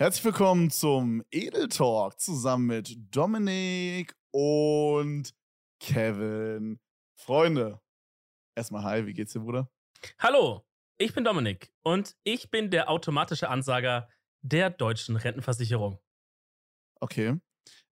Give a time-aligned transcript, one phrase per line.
[0.00, 5.34] Herzlich willkommen zum Edel Talk zusammen mit Dominik und
[5.78, 6.80] Kevin.
[7.18, 7.82] Freunde,
[8.56, 9.70] erstmal hi, wie geht's dir, Bruder?
[10.18, 10.64] Hallo,
[10.96, 14.08] ich bin Dominik und ich bin der automatische Ansager
[14.40, 15.98] der deutschen Rentenversicherung.
[16.98, 17.36] Okay.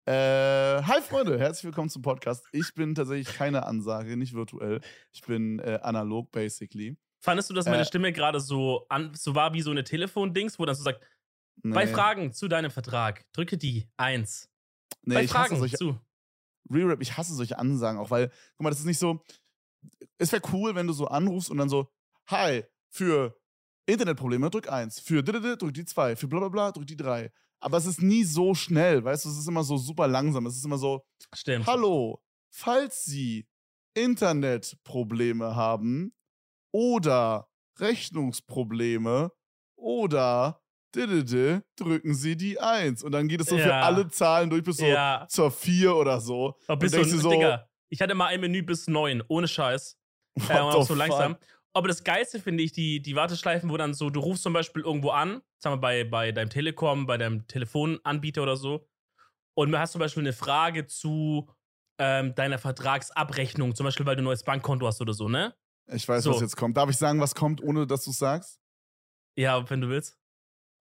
[0.04, 2.44] Äh, hi Freunde, herzlich willkommen zum Podcast.
[2.50, 4.80] Ich bin tatsächlich keine Ansage, nicht virtuell.
[5.12, 6.96] Ich bin äh, analog, basically.
[7.20, 10.66] Fandest du, dass meine äh, Stimme gerade so, so war wie so eine Telefondings, wo
[10.66, 11.00] dann so sagt,
[11.62, 11.74] Nee.
[11.74, 14.48] Bei Fragen zu deinem Vertrag, drücke die 1.
[15.04, 15.98] Nee, Bei Fragen solche, zu.
[16.70, 19.22] Re-Rap, ich hasse solche Ansagen auch, weil, guck mal, das ist nicht so.
[20.18, 21.90] Es wäre cool, wenn du so anrufst und dann so,
[22.28, 23.36] hi, für
[23.86, 27.32] Internetprobleme drück 1, für drück die 2, für bla bla bla drück die 3.
[27.60, 30.46] Aber es ist nie so schnell, weißt du, es ist immer so super langsam.
[30.46, 31.66] Es ist immer so, Stimmt.
[31.66, 33.46] hallo, falls Sie
[33.94, 36.12] Internetprobleme haben
[36.72, 39.32] oder Rechnungsprobleme
[39.76, 40.61] oder
[40.92, 43.02] drücken Sie die 1.
[43.02, 43.64] Und dann geht es so ja.
[43.64, 45.26] für alle Zahlen durch bis so ja.
[45.28, 46.58] zur 4 oder so.
[46.66, 49.98] Aber bis so, so Digga, ich hatte mal ein Menü bis 9, ohne Scheiß.
[50.48, 51.36] Äh, so langsam.
[51.74, 54.82] Aber das Geilste finde ich, die, die Warteschleifen, wo dann so, du rufst zum Beispiel
[54.82, 58.86] irgendwo an, sagen wir bei, bei deinem Telekom, bei deinem Telefonanbieter oder so,
[59.54, 61.48] und du hast zum Beispiel eine Frage zu
[61.98, 65.54] ähm, deiner Vertragsabrechnung, zum Beispiel, weil du ein neues Bankkonto hast oder so, ne?
[65.86, 66.32] Ich weiß, so.
[66.32, 66.76] was jetzt kommt.
[66.76, 68.60] Darf ich sagen, was kommt, ohne dass du es sagst?
[69.36, 70.18] Ja, wenn du willst.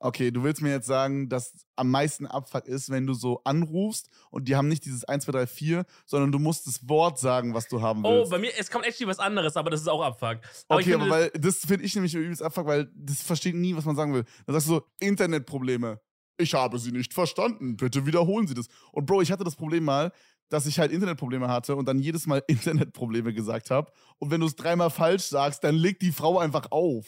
[0.03, 4.09] Okay, du willst mir jetzt sagen, dass am meisten Abfuck ist, wenn du so anrufst
[4.31, 7.53] und die haben nicht dieses 1, 2, 3, 4, sondern du musst das Wort sagen,
[7.53, 8.27] was du haben oh, willst.
[8.27, 10.39] Oh, bei mir, es kommt echt was anderes, aber das ist auch Abfuck.
[10.67, 13.85] Aber okay, aber weil das finde ich nämlich übelst Abfuck, weil das versteht nie, was
[13.85, 14.23] man sagen will.
[14.45, 16.02] Dann sagst du so, Internetprobleme.
[16.38, 17.77] Ich habe sie nicht verstanden.
[17.77, 18.67] Bitte wiederholen Sie das.
[18.91, 20.11] Und Bro, ich hatte das Problem mal,
[20.49, 23.91] dass ich halt Internetprobleme hatte und dann jedes Mal Internetprobleme gesagt habe.
[24.17, 27.05] Und wenn du es dreimal falsch sagst, dann legt die Frau einfach auf.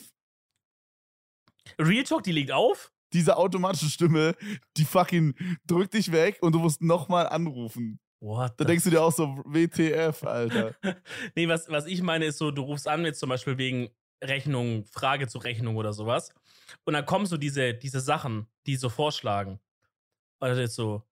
[1.79, 2.91] Real Talk, die liegt auf?
[3.13, 4.35] Diese automatische Stimme,
[4.77, 5.35] die fucking
[5.67, 7.99] drückt dich weg und du musst nochmal anrufen.
[8.19, 10.75] What da denkst du dir auch so, WTF, Alter.
[11.35, 13.89] nee, was, was ich meine ist so, du rufst an jetzt zum Beispiel wegen
[14.23, 16.33] Rechnung, Frage zu Rechnung oder sowas.
[16.85, 19.59] Und dann kommen so diese, diese Sachen, die so vorschlagen.
[20.39, 21.03] Also jetzt so,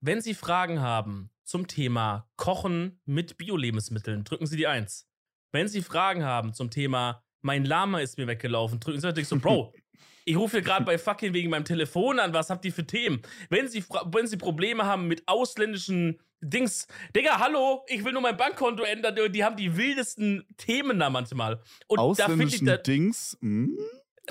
[0.00, 5.08] wenn Sie Fragen haben zum Thema Kochen mit Bio-Lebensmitteln, drücken Sie die 1.
[5.52, 8.80] Wenn Sie Fragen haben zum Thema mein Lama ist mir weggelaufen.
[8.80, 9.72] Drücken Sie natürlich so, Bro,
[10.24, 12.32] ich rufe hier gerade bei fucking wegen meinem Telefon an.
[12.32, 13.22] Was habt ihr für Themen?
[13.50, 18.36] Wenn Sie, wenn Sie Probleme haben mit ausländischen Dings, Digga, hallo, ich will nur mein
[18.36, 19.14] Bankkonto ändern.
[19.32, 21.60] Die haben die wildesten Themen da manchmal.
[21.86, 23.36] Und ausländischen da ich da, Dings?
[23.40, 23.78] Hm?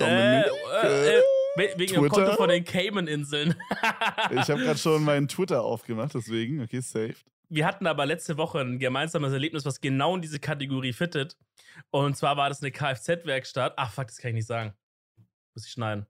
[0.00, 1.22] Äh, äh, äh,
[1.78, 3.54] wegen dem Konto von den Cayman-Inseln.
[4.32, 6.60] ich habe gerade schon meinen Twitter aufgemacht, deswegen.
[6.62, 7.24] Okay, saved.
[7.54, 11.38] Wir hatten aber letzte Woche ein gemeinsames Erlebnis, was genau in diese Kategorie fittet.
[11.92, 13.74] Und zwar war das eine Kfz-Werkstatt.
[13.76, 14.74] Ach, fuck, das kann ich nicht sagen.
[15.54, 16.04] Muss ich schneiden.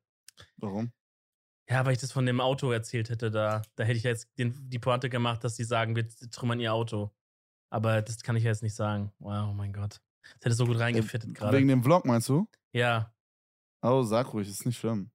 [0.57, 0.91] Warum?
[1.69, 3.31] Ja, weil ich das von dem Auto erzählt hätte.
[3.31, 6.73] Da, da hätte ich jetzt den, die Pointe gemacht, dass sie sagen, wir trümmern ihr
[6.73, 7.11] Auto.
[7.69, 9.13] Aber das kann ich jetzt nicht sagen.
[9.19, 10.01] Wow, oh mein Gott.
[10.39, 11.59] Das hätte so gut reingefittet äh, gerade.
[11.59, 12.49] Wegen dem Vlog, meinst du?
[12.73, 13.15] Ja.
[13.83, 15.11] Oh, sag ruhig, ist nicht schlimm.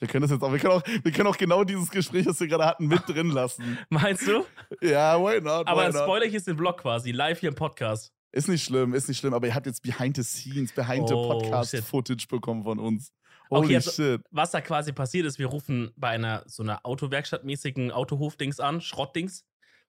[0.00, 2.40] Wir können das jetzt auch, wir können auch, wir können auch genau dieses Gespräch, das
[2.40, 3.78] wir gerade hatten, mit drin lassen.
[3.90, 4.46] Meinst du?
[4.80, 5.68] Ja, why not?
[5.68, 8.12] Aber why spoiler ich jetzt den Vlog quasi, live hier im Podcast.
[8.32, 11.14] Ist nicht schlimm, ist nicht schlimm, aber ihr habt jetzt behind the scenes, behind the
[11.14, 13.12] oh, Podcast-Footage bekommen von uns.
[13.50, 14.22] Holy okay, also, shit.
[14.30, 19.44] Was da quasi passiert ist, wir rufen bei einer so einer Autowerkstattmäßigen Autohofdings an, Schrottdings.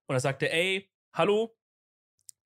[0.08, 1.56] Und er sagte, ey, hallo,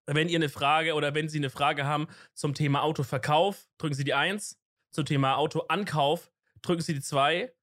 [0.05, 4.03] wenn ihr eine Frage oder wenn Sie eine Frage haben zum Thema Autoverkauf, drücken Sie
[4.03, 4.59] die 1.
[4.91, 7.54] Zum Thema Autoankauf, drücken Sie die 2.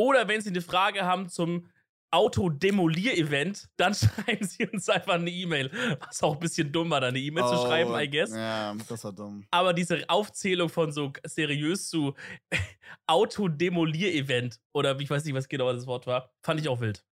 [0.00, 1.66] Oder wenn Sie eine Frage haben zum
[2.10, 5.70] Autodemolier-Event, dann schreiben Sie uns einfach eine E-Mail.
[6.00, 8.34] Was auch ein bisschen dumm war, da eine E-Mail oh, zu schreiben, I guess.
[8.34, 9.44] Ja, das war dumm.
[9.50, 12.14] Aber diese Aufzählung von so seriös zu
[13.06, 17.04] Autodemolier-Event oder ich weiß nicht, was genau das Wort war, fand ich auch wild.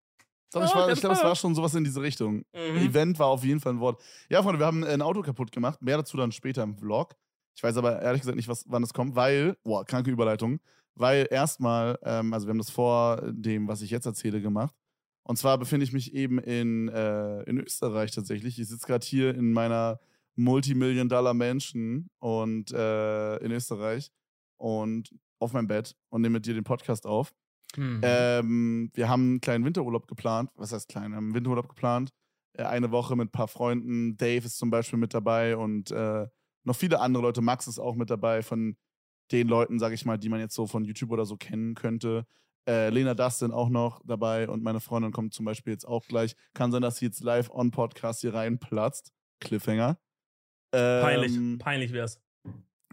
[0.54, 2.46] Ich, ich glaube, es war schon sowas in diese Richtung.
[2.54, 2.78] Mhm.
[2.78, 4.00] Event war auf jeden Fall ein Wort.
[4.30, 5.82] Ja, Freunde, wir haben ein Auto kaputt gemacht.
[5.82, 7.14] Mehr dazu dann später im Vlog.
[7.54, 10.60] Ich weiß aber ehrlich gesagt nicht, was, wann es kommt, weil, boah, kranke Überleitung,
[10.98, 14.74] weil erstmal, ähm, also wir haben das vor dem, was ich jetzt erzähle, gemacht.
[15.22, 18.58] Und zwar befinde ich mich eben in, äh, in Österreich tatsächlich.
[18.58, 20.00] Ich sitze gerade hier in meiner
[20.36, 24.10] Multimillion-Dollar-Mansion und äh, in Österreich
[24.56, 27.34] und auf meinem Bett und nehme mit dir den Podcast auf.
[27.76, 28.00] Mhm.
[28.02, 30.50] Ähm, wir haben einen kleinen Winterurlaub geplant.
[30.54, 31.10] Was heißt klein?
[31.10, 32.10] Wir haben einen Winterurlaub geplant.
[32.54, 34.16] Äh, eine Woche mit ein paar Freunden.
[34.16, 36.26] Dave ist zum Beispiel mit dabei und äh,
[36.64, 37.42] noch viele andere Leute.
[37.42, 38.76] Max ist auch mit dabei von
[39.32, 42.26] den Leuten, sage ich mal, die man jetzt so von YouTube oder so kennen könnte.
[42.68, 46.34] Äh, Lena Dustin auch noch dabei und meine Freundin kommt zum Beispiel jetzt auch gleich.
[46.54, 49.12] Kann sein, dass sie jetzt live on Podcast hier reinplatzt.
[49.40, 49.98] Cliffhanger.
[50.72, 52.20] Ähm, peinlich, peinlich wär's.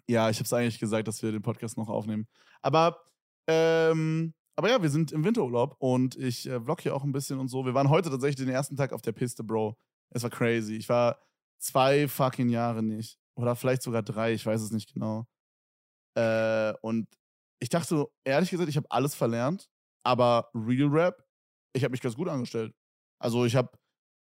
[0.07, 2.27] Ja, ich hab's eigentlich gesagt, dass wir den Podcast noch aufnehmen.
[2.61, 3.01] Aber
[3.47, 7.39] ähm, aber ja, wir sind im Winterurlaub und ich äh, vlog hier auch ein bisschen
[7.39, 7.65] und so.
[7.65, 9.77] Wir waren heute tatsächlich den ersten Tag auf der Piste, Bro.
[10.11, 10.75] Es war crazy.
[10.75, 11.19] Ich war
[11.59, 13.19] zwei fucking Jahre nicht.
[13.35, 15.27] Oder vielleicht sogar drei, ich weiß es nicht genau.
[16.15, 17.07] Äh, und
[17.59, 19.69] ich dachte, ehrlich gesagt, ich habe alles verlernt,
[20.03, 21.25] aber Real Rap,
[21.73, 22.73] ich habe mich ganz gut angestellt.
[23.19, 23.69] Also ich habe,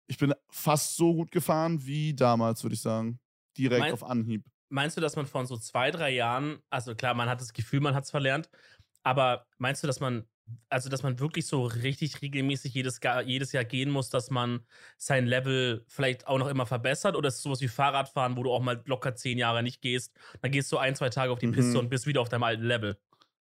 [0.08, 3.20] ich bin fast so gut gefahren wie damals, würde ich sagen.
[3.56, 4.46] Direkt mein, auf Anhieb.
[4.70, 7.80] Meinst du, dass man von so zwei, drei Jahren, also klar, man hat das Gefühl,
[7.80, 8.48] man hat es verlernt,
[9.02, 10.26] aber meinst du, dass man,
[10.68, 14.60] also dass man wirklich so richtig regelmäßig jedes, jedes Jahr gehen muss, dass man
[14.96, 17.16] sein Level vielleicht auch noch immer verbessert?
[17.16, 20.12] Oder ist es sowas wie Fahrradfahren, wo du auch mal locker zehn Jahre nicht gehst,
[20.40, 21.78] dann gehst du ein, zwei Tage auf die Piste mhm.
[21.78, 22.98] und bist wieder auf deinem alten Level?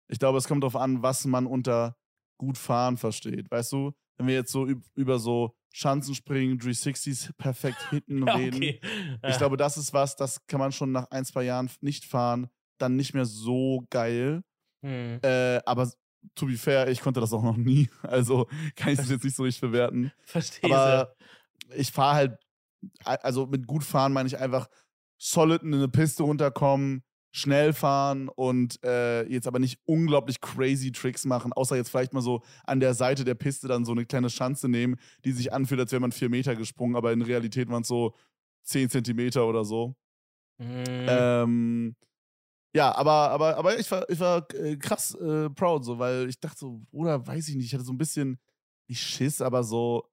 [0.09, 1.97] Ich glaube, es kommt darauf an, was man unter
[2.39, 3.51] gut fahren versteht.
[3.51, 8.57] Weißt du, wenn wir jetzt so über so Schanzenspringen, 360s perfekt hitten ja, reden.
[8.57, 8.81] Okay.
[9.23, 9.29] Ja.
[9.31, 12.49] Ich glaube, das ist was, das kann man schon nach ein, zwei Jahren nicht fahren,
[12.79, 14.43] dann nicht mehr so geil.
[14.85, 15.19] Hm.
[15.23, 15.91] Äh, aber
[16.35, 17.89] to be fair, ich konnte das auch noch nie.
[18.03, 20.13] Also kann ich das jetzt nicht so richtig bewerten.
[20.25, 20.75] Verstehe.
[20.75, 21.15] Aber
[21.77, 22.39] ich fahre halt,
[23.05, 24.69] also mit gut fahren meine ich einfach
[25.19, 31.25] solid in eine Piste runterkommen, schnell fahren und äh, jetzt aber nicht unglaublich crazy Tricks
[31.25, 34.31] machen, außer jetzt vielleicht mal so an der Seite der Piste dann so eine kleine
[34.31, 37.83] Schanze nehmen, die sich anfühlt, als wäre man vier Meter gesprungen, aber in Realität waren
[37.83, 38.15] es so
[38.63, 39.97] zehn Zentimeter oder so.
[40.59, 40.85] Mhm.
[40.87, 41.97] Ähm,
[42.75, 46.41] ja, aber, aber, aber ich war, ich war äh, krass äh, proud, so, weil ich
[46.41, 48.39] dachte so, Bruder, weiß ich nicht, ich hatte so ein bisschen,
[48.89, 50.09] nicht Schiss, aber so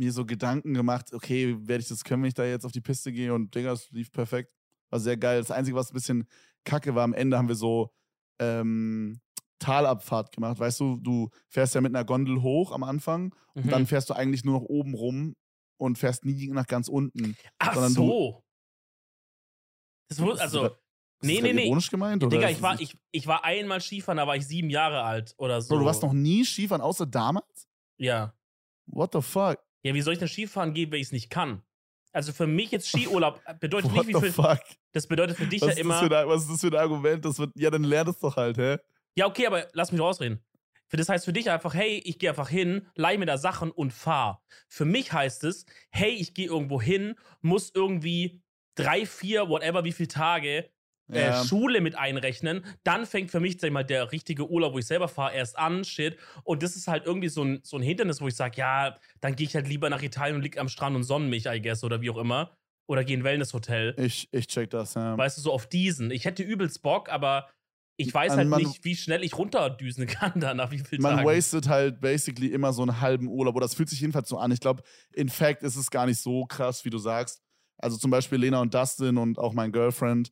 [0.00, 2.80] mir so Gedanken gemacht, okay, werde ich das können, wenn ich da jetzt auf die
[2.80, 4.50] Piste gehe und Digga, es lief perfekt.
[4.88, 5.40] War sehr geil.
[5.40, 6.26] Das Einzige, was ein bisschen
[6.64, 7.92] kacke war, am Ende haben wir so
[8.40, 9.20] ähm,
[9.58, 10.58] Talabfahrt gemacht.
[10.58, 13.62] Weißt du, du fährst ja mit einer Gondel hoch am Anfang mhm.
[13.62, 13.86] und dann mhm.
[13.86, 15.36] fährst du eigentlich nur noch oben rum
[15.76, 17.36] und fährst nie nach ganz unten.
[17.58, 18.02] Ach so.
[18.02, 18.44] Du,
[20.08, 20.70] das wurde, also,
[21.22, 21.66] Nee, ist nee, nee.
[21.66, 22.22] ironisch gemeint?
[22.22, 25.34] Oder Digga, ich war, ich, ich war einmal Skifahren, da war ich sieben Jahre alt
[25.36, 25.74] oder so.
[25.74, 27.68] Bro, du warst noch nie Skifahren, außer damals?
[27.98, 28.34] Ja.
[28.86, 29.58] What the fuck?
[29.82, 31.62] Ja, wie soll ich denn Skifahren gehen, wenn ich es nicht kann?
[32.12, 34.32] Also für mich jetzt Skiurlaub bedeutet What nicht, wie viel.
[34.32, 34.60] Fuck?
[34.92, 36.00] Das bedeutet für dich was ja immer.
[36.00, 37.24] Ein, was ist das für ein Argument?
[37.24, 38.78] Das wird, ja, dann lern es doch halt, hä?
[39.14, 40.40] Ja, okay, aber lass mich rausreden.
[40.88, 43.70] Für das heißt für dich einfach, hey, ich gehe einfach hin, leih mir da Sachen
[43.70, 44.42] und fahr.
[44.66, 48.42] Für mich heißt es, hey, ich gehe irgendwo hin, muss irgendwie
[48.74, 50.68] drei, vier, whatever, wie viele Tage
[51.12, 51.44] äh, ja.
[51.44, 54.86] Schule mit einrechnen, dann fängt für mich, sag ich mal, der richtige Urlaub, wo ich
[54.86, 56.16] selber fahre, erst an, shit.
[56.44, 59.36] Und das ist halt irgendwie so ein, so ein Hindernis, wo ich sage, ja, dann
[59.36, 61.84] gehe ich halt lieber nach Italien und lieg am Strand und sonnen mich, I guess,
[61.84, 62.56] oder wie auch immer.
[62.88, 63.94] Oder gehe in ein Wellnesshotel.
[63.98, 65.16] Ich, ich check das, ja.
[65.16, 66.10] Weißt du, so auf diesen.
[66.10, 67.48] Ich hätte übelst Bock, aber
[68.00, 71.16] ich weiß halt man, nicht, wie schnell ich runterdüsen kann da nach wie viel Man
[71.16, 71.28] Tagen.
[71.28, 73.56] wastet halt basically immer so einen halben Urlaub.
[73.56, 74.50] Oder das fühlt sich jedenfalls so an.
[74.52, 74.82] Ich glaube,
[75.12, 77.42] in fact ist es gar nicht so krass, wie du sagst.
[77.78, 80.30] Also zum Beispiel Lena und Dustin und auch mein Girlfriend,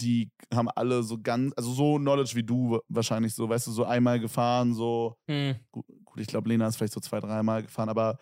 [0.00, 3.84] die haben alle so ganz, also so Knowledge wie du wahrscheinlich so, weißt du, so
[3.84, 5.16] einmal gefahren, so.
[5.28, 5.56] Hm.
[5.70, 8.18] Gut, ich glaube, Lena ist vielleicht so zwei, dreimal gefahren, aber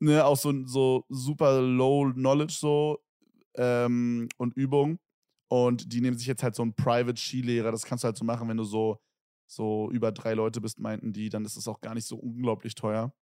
[0.00, 2.98] ne, auch so, so super low Knowledge so
[3.56, 4.98] ähm, und Übung.
[5.48, 7.70] Und die nehmen sich jetzt halt so einen Private-Skilehrer.
[7.70, 8.98] Das kannst du halt so machen, wenn du so,
[9.46, 12.74] so über drei Leute bist, meinten die, dann ist es auch gar nicht so unglaublich
[12.74, 13.12] teuer.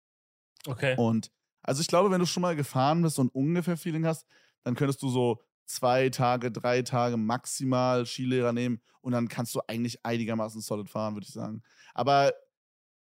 [0.66, 0.94] Okay.
[0.96, 1.30] Und
[1.62, 4.26] also ich glaube, wenn du schon mal gefahren bist und ungefähr Feeling hast,
[4.62, 9.60] dann könntest du so zwei Tage, drei Tage maximal Skilehrer nehmen und dann kannst du
[9.66, 11.62] eigentlich einigermaßen solid fahren, würde ich sagen.
[11.94, 12.32] Aber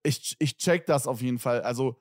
[0.03, 1.63] ich, ich check das auf jeden Fall.
[1.63, 2.01] Also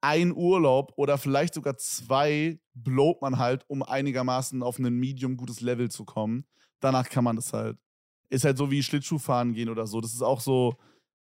[0.00, 5.60] ein Urlaub oder vielleicht sogar zwei blowt man halt, um einigermaßen auf ein medium gutes
[5.60, 6.44] Level zu kommen.
[6.80, 7.78] Danach kann man das halt.
[8.28, 10.00] Ist halt so wie Schlittschuhfahren gehen oder so.
[10.00, 10.76] Das ist auch so,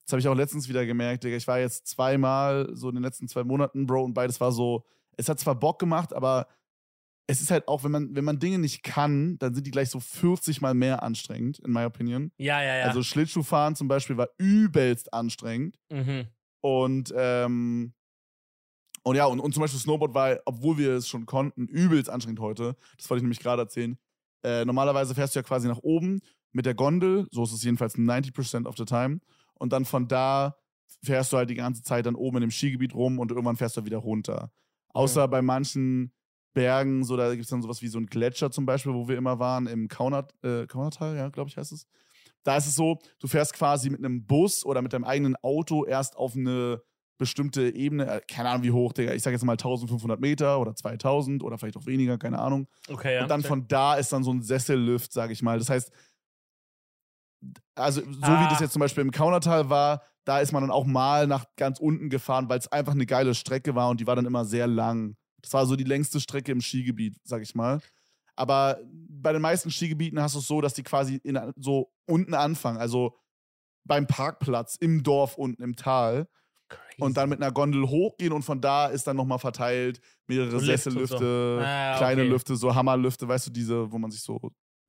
[0.05, 1.37] das habe ich auch letztens wieder gemerkt, Digga.
[1.37, 4.85] Ich war jetzt zweimal so in den letzten zwei Monaten, Bro, und beides war so,
[5.17, 6.47] es hat zwar Bock gemacht, aber
[7.31, 9.91] es ist halt auch, wenn man, wenn man Dinge nicht kann, dann sind die gleich
[9.91, 12.33] so 40 mal mehr anstrengend, in my opinion.
[12.39, 12.85] Ja, ja, ja.
[12.87, 15.79] Also Schlittschuhfahren zum Beispiel war übelst anstrengend.
[15.91, 16.27] Mhm.
[16.63, 17.93] Und, ähm,
[19.03, 22.41] und ja, und, und zum Beispiel Snowboard war, obwohl wir es schon konnten, übelst anstrengend
[22.41, 22.77] heute.
[22.97, 23.99] Das wollte ich nämlich gerade erzählen.
[24.43, 26.21] Äh, normalerweise fährst du ja quasi nach oben
[26.53, 29.21] mit der Gondel, so ist es jedenfalls 90% of the time.
[29.53, 30.57] Und dann von da
[31.05, 33.77] fährst du halt die ganze Zeit dann oben in dem Skigebiet rum und irgendwann fährst
[33.77, 34.51] du wieder runter.
[34.95, 35.31] Außer mhm.
[35.31, 36.13] bei manchen
[36.55, 39.17] Bergen, so da gibt es dann sowas wie so ein Gletscher zum Beispiel, wo wir
[39.17, 41.87] immer waren, im Kauner, äh, Kaunertal, ja, glaube ich, heißt es.
[42.45, 45.85] Da ist es so, du fährst quasi mit einem Bus oder mit deinem eigenen Auto
[45.85, 46.81] erst auf eine
[47.19, 50.75] bestimmte Ebene, äh, keine Ahnung wie hoch, Digga, ich sage jetzt mal 1500 Meter oder
[50.75, 52.69] 2000 oder vielleicht auch weniger, keine Ahnung.
[52.89, 53.23] Okay, ja.
[53.23, 55.59] Und dann von da ist dann so ein Sessellift, sage ich mal.
[55.59, 55.93] Das heißt,
[57.75, 58.45] also so ah.
[58.45, 61.47] wie das jetzt zum Beispiel im Kaunertal war, da ist man dann auch mal nach
[61.57, 64.45] ganz unten gefahren, weil es einfach eine geile Strecke war und die war dann immer
[64.45, 65.17] sehr lang.
[65.41, 67.81] Das war so die längste Strecke im Skigebiet, sag ich mal.
[68.37, 68.79] Aber
[69.09, 72.79] bei den meisten Skigebieten hast du es so, dass die quasi in, so unten anfangen.
[72.79, 73.17] Also
[73.85, 76.29] beim Parkplatz im Dorf unten im Tal.
[76.69, 77.01] Crazy.
[77.01, 80.57] Und dann mit einer Gondel hochgehen und von da ist dann nochmal verteilt mehrere So
[80.59, 80.67] und so.
[80.67, 82.31] Sessellüfte, Ah, kleine okay.
[82.31, 84.37] Lüfte, so Hammerlüfte, weißt du, diese, wo man sich so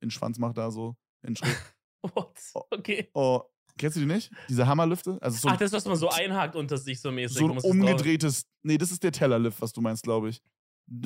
[0.00, 1.56] in den Schwanz macht, da so in den Schritt.
[2.02, 2.36] What?
[2.70, 3.08] Okay.
[3.14, 3.42] oh,
[3.80, 4.30] kennst du die nicht?
[4.48, 5.18] Diese Hammerlüfte?
[5.20, 7.38] Also so, Ach, das, was man so einhakt unter sich so mäßig.
[7.38, 8.44] so ein umgedrehtes.
[8.62, 10.40] Nee, das ist der Tellerlift, was du meinst, glaube ich.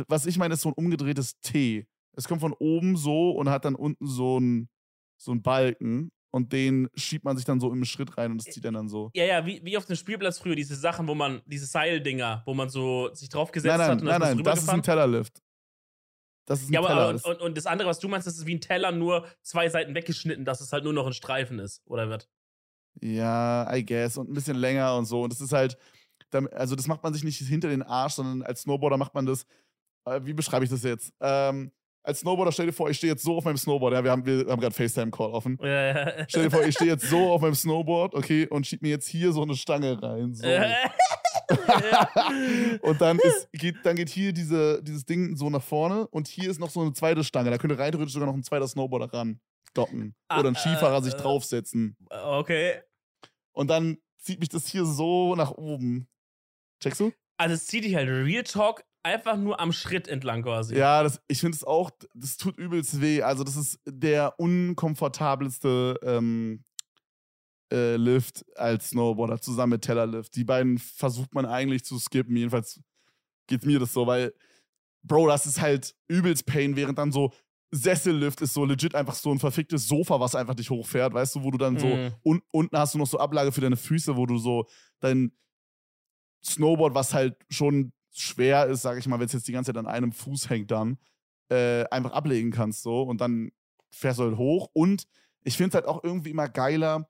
[0.08, 1.86] Was ich meine, ist so ein umgedrehtes T.
[2.16, 4.68] Es kommt von oben so und hat dann unten so ein
[5.16, 8.64] so Balken und den schiebt man sich dann so im Schritt rein und das zieht
[8.64, 9.10] dann dann so.
[9.14, 12.54] Ja, ja, wie, wie auf dem Spielplatz früher, diese Sachen, wo man, diese Seildinger, wo
[12.54, 15.40] man so sich draufgesetzt Nein, nein, hat und nein, dann nein, das ist ein Tellerlift.
[16.46, 17.08] Das ist ein Ja, aber Teller.
[17.08, 19.26] und, das- und, und das andere, was du meinst, das ist wie ein Teller, nur
[19.42, 22.28] zwei Seiten weggeschnitten, dass es halt nur noch ein Streifen ist, oder wird?
[23.00, 24.16] Ja, I guess.
[24.16, 25.22] Und ein bisschen länger und so.
[25.22, 25.76] Und das ist halt,
[26.52, 29.44] also das macht man sich nicht hinter den Arsch, sondern als Snowboarder macht man das.
[30.04, 31.12] Äh, wie beschreibe ich das jetzt?
[31.20, 31.72] Ähm,
[32.02, 33.94] als Snowboarder, stell dir vor, ich stehe jetzt so auf meinem Snowboard.
[33.94, 35.58] Ja, wir haben, wir haben gerade FaceTime-Call offen.
[35.62, 36.26] Ja, ja.
[36.28, 39.08] Stell dir vor, ich stehe jetzt so auf meinem Snowboard, okay, und schieb mir jetzt
[39.08, 40.34] hier so eine Stange rein.
[40.34, 40.46] So.
[42.82, 46.50] und dann, ist, geht, dann geht hier diese, dieses Ding so nach vorne und hier
[46.50, 47.50] ist noch so eine zweite Stange.
[47.50, 49.40] Da könnte rein theoretisch sogar noch ein zweiter Snowboarder ran
[49.74, 50.14] docken.
[50.28, 51.96] Ah, Oder ein Skifahrer sich äh, draufsetzen.
[52.10, 52.80] okay.
[53.52, 56.08] Und dann zieht mich das hier so nach oben.
[56.80, 57.12] Checkst du?
[57.36, 60.74] Also es zieht dich halt Real Talk einfach nur am Schritt entlang quasi.
[60.74, 63.22] Ja, das, ich finde es auch, das tut übelst weh.
[63.22, 66.64] Also, das ist der unkomfortabelste ähm,
[67.72, 70.34] äh, Lift als Snowboarder zusammen mit Tellerlift.
[70.34, 72.36] Die beiden versucht man eigentlich zu skippen.
[72.36, 72.80] Jedenfalls
[73.46, 74.32] geht mir das so, weil,
[75.02, 77.30] Bro, das ist halt übelst Pain, während dann so
[77.74, 81.42] Sessellift ist so legit einfach so ein verficktes Sofa, was einfach dich hochfährt, weißt du,
[81.42, 82.12] wo du dann so Mhm.
[82.24, 84.66] un unten hast du noch so Ablage für deine Füße, wo du so
[85.00, 85.32] dein
[86.44, 89.78] Snowboard, was halt schon schwer ist, sag ich mal, wenn es jetzt die ganze Zeit
[89.78, 90.98] an einem Fuß hängt, dann
[91.48, 93.50] äh, einfach ablegen kannst so und dann
[93.90, 95.06] fährst du halt hoch und
[95.42, 97.08] ich finde es halt auch irgendwie immer geiler.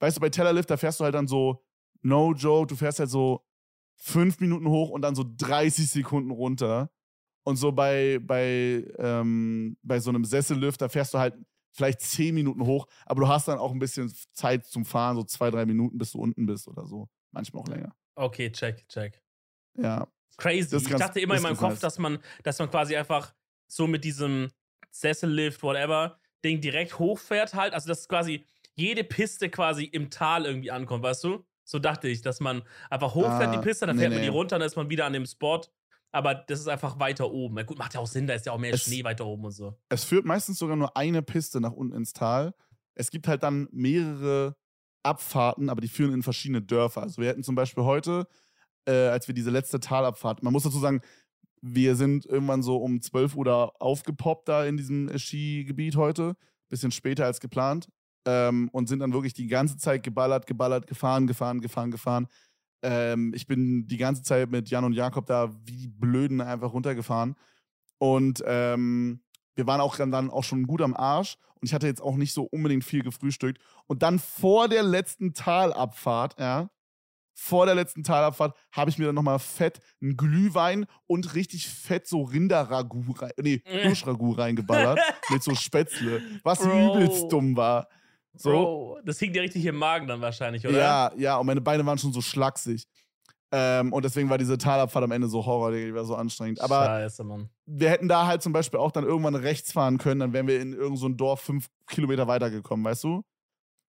[0.00, 1.64] Weißt du, bei Tellerlift, da fährst du halt dann so,
[2.02, 3.44] no joke, du fährst halt so
[3.96, 6.90] fünf Minuten hoch und dann so 30 Sekunden runter.
[7.46, 11.34] Und so bei, bei, ähm, bei so einem Sessellift, da fährst du halt
[11.70, 15.22] vielleicht zehn Minuten hoch, aber du hast dann auch ein bisschen Zeit zum Fahren, so
[15.22, 17.08] zwei, drei Minuten, bis du unten bist oder so.
[17.30, 17.94] Manchmal auch länger.
[18.16, 19.22] Okay, check, check.
[19.78, 20.08] Ja.
[20.38, 20.70] Crazy.
[20.70, 21.80] Das ich dachte immer in meinem Kopf, nice.
[21.80, 23.32] dass man, dass man quasi einfach
[23.68, 24.50] so mit diesem
[24.90, 27.74] Sessellift, whatever, Ding direkt hochfährt halt.
[27.74, 31.44] Also dass quasi jede Piste quasi im Tal irgendwie ankommt, weißt du?
[31.62, 34.28] So dachte ich, dass man einfach hochfährt Ah, die Piste, dann nee, fährt man die
[34.30, 34.34] nee.
[34.34, 35.60] runter, dann ist man wieder an dem Spot.
[36.12, 37.56] Aber das ist einfach weiter oben.
[37.58, 39.44] Ja, gut, macht ja auch Sinn, da ist ja auch mehr Es- Schnee weiter oben
[39.44, 39.74] und so.
[39.88, 42.54] Es führt meistens sogar nur eine Piste nach unten ins Tal.
[42.94, 44.56] Es gibt halt dann mehrere
[45.02, 47.02] Abfahrten, aber die führen in verschiedene Dörfer.
[47.02, 48.26] Also wir hätten zum Beispiel heute,
[48.88, 51.00] äh, als wir diese letzte Talabfahrt, man muss dazu sagen,
[51.60, 56.34] wir sind irgendwann so um 12 Uhr da aufgepoppt da in diesem äh, Skigebiet heute,
[56.68, 57.88] bisschen später als geplant
[58.26, 62.26] ähm, und sind dann wirklich die ganze Zeit geballert, geballert, gefahren, gefahren, gefahren, gefahren.
[62.82, 66.72] Ähm, ich bin die ganze Zeit mit Jan und Jakob da wie die Blöden einfach
[66.72, 67.36] runtergefahren
[67.98, 69.20] und ähm,
[69.54, 72.32] wir waren auch dann, auch schon gut am Arsch und ich hatte jetzt auch nicht
[72.32, 73.60] so unbedingt viel gefrühstückt.
[73.86, 76.68] Und dann vor der letzten Talabfahrt, ja,
[77.34, 82.06] vor der letzten Talabfahrt habe ich mir dann nochmal fett einen Glühwein und richtig fett
[82.06, 86.96] so Rinderragout, rein, nee, Hirschragout reingeballert mit so Spätzle, was Bro.
[86.96, 87.88] übelst dumm war.
[88.38, 90.76] So, Bro, das hing dir richtig im Magen dann wahrscheinlich, oder?
[90.78, 92.86] ja, ja, und meine Beine waren schon so schlaksig.
[93.52, 96.60] Ähm, und deswegen war diese Talabfahrt am Ende so Horror, die war so anstrengend.
[96.60, 97.48] Aber Scheiße, Mann.
[97.66, 100.60] wir hätten da halt zum Beispiel auch dann irgendwann rechts fahren können, dann wären wir
[100.60, 103.22] in irgendein so ein Dorf fünf Kilometer weitergekommen, weißt du?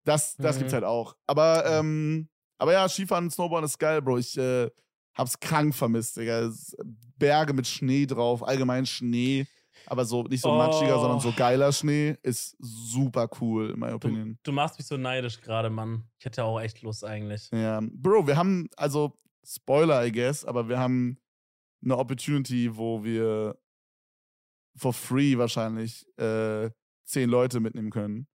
[0.05, 0.61] Das, das Mhm.
[0.61, 1.17] gibt's halt auch.
[1.27, 2.29] Aber, ähm,
[2.59, 4.19] aber ja, Skifahren und Snowboarden ist geil, Bro.
[4.19, 4.69] Ich äh,
[5.17, 6.51] hab's krank vermisst, Digga.
[7.19, 9.47] Berge mit Schnee drauf, allgemein Schnee,
[9.85, 11.01] aber so nicht so matschiger, Oh.
[11.01, 14.39] sondern so geiler Schnee ist super cool, in my Du, opinion.
[14.43, 16.05] du machst mich so neidisch gerade, Mann.
[16.19, 17.51] Ich hätte auch echt Lust eigentlich.
[17.53, 21.19] Ja, Bro, wir haben, also Spoiler, I guess, aber wir haben
[21.85, 23.57] eine Opportunity, wo wir
[24.77, 26.71] for free wahrscheinlich äh,
[27.05, 28.27] zehn Leute mitnehmen können,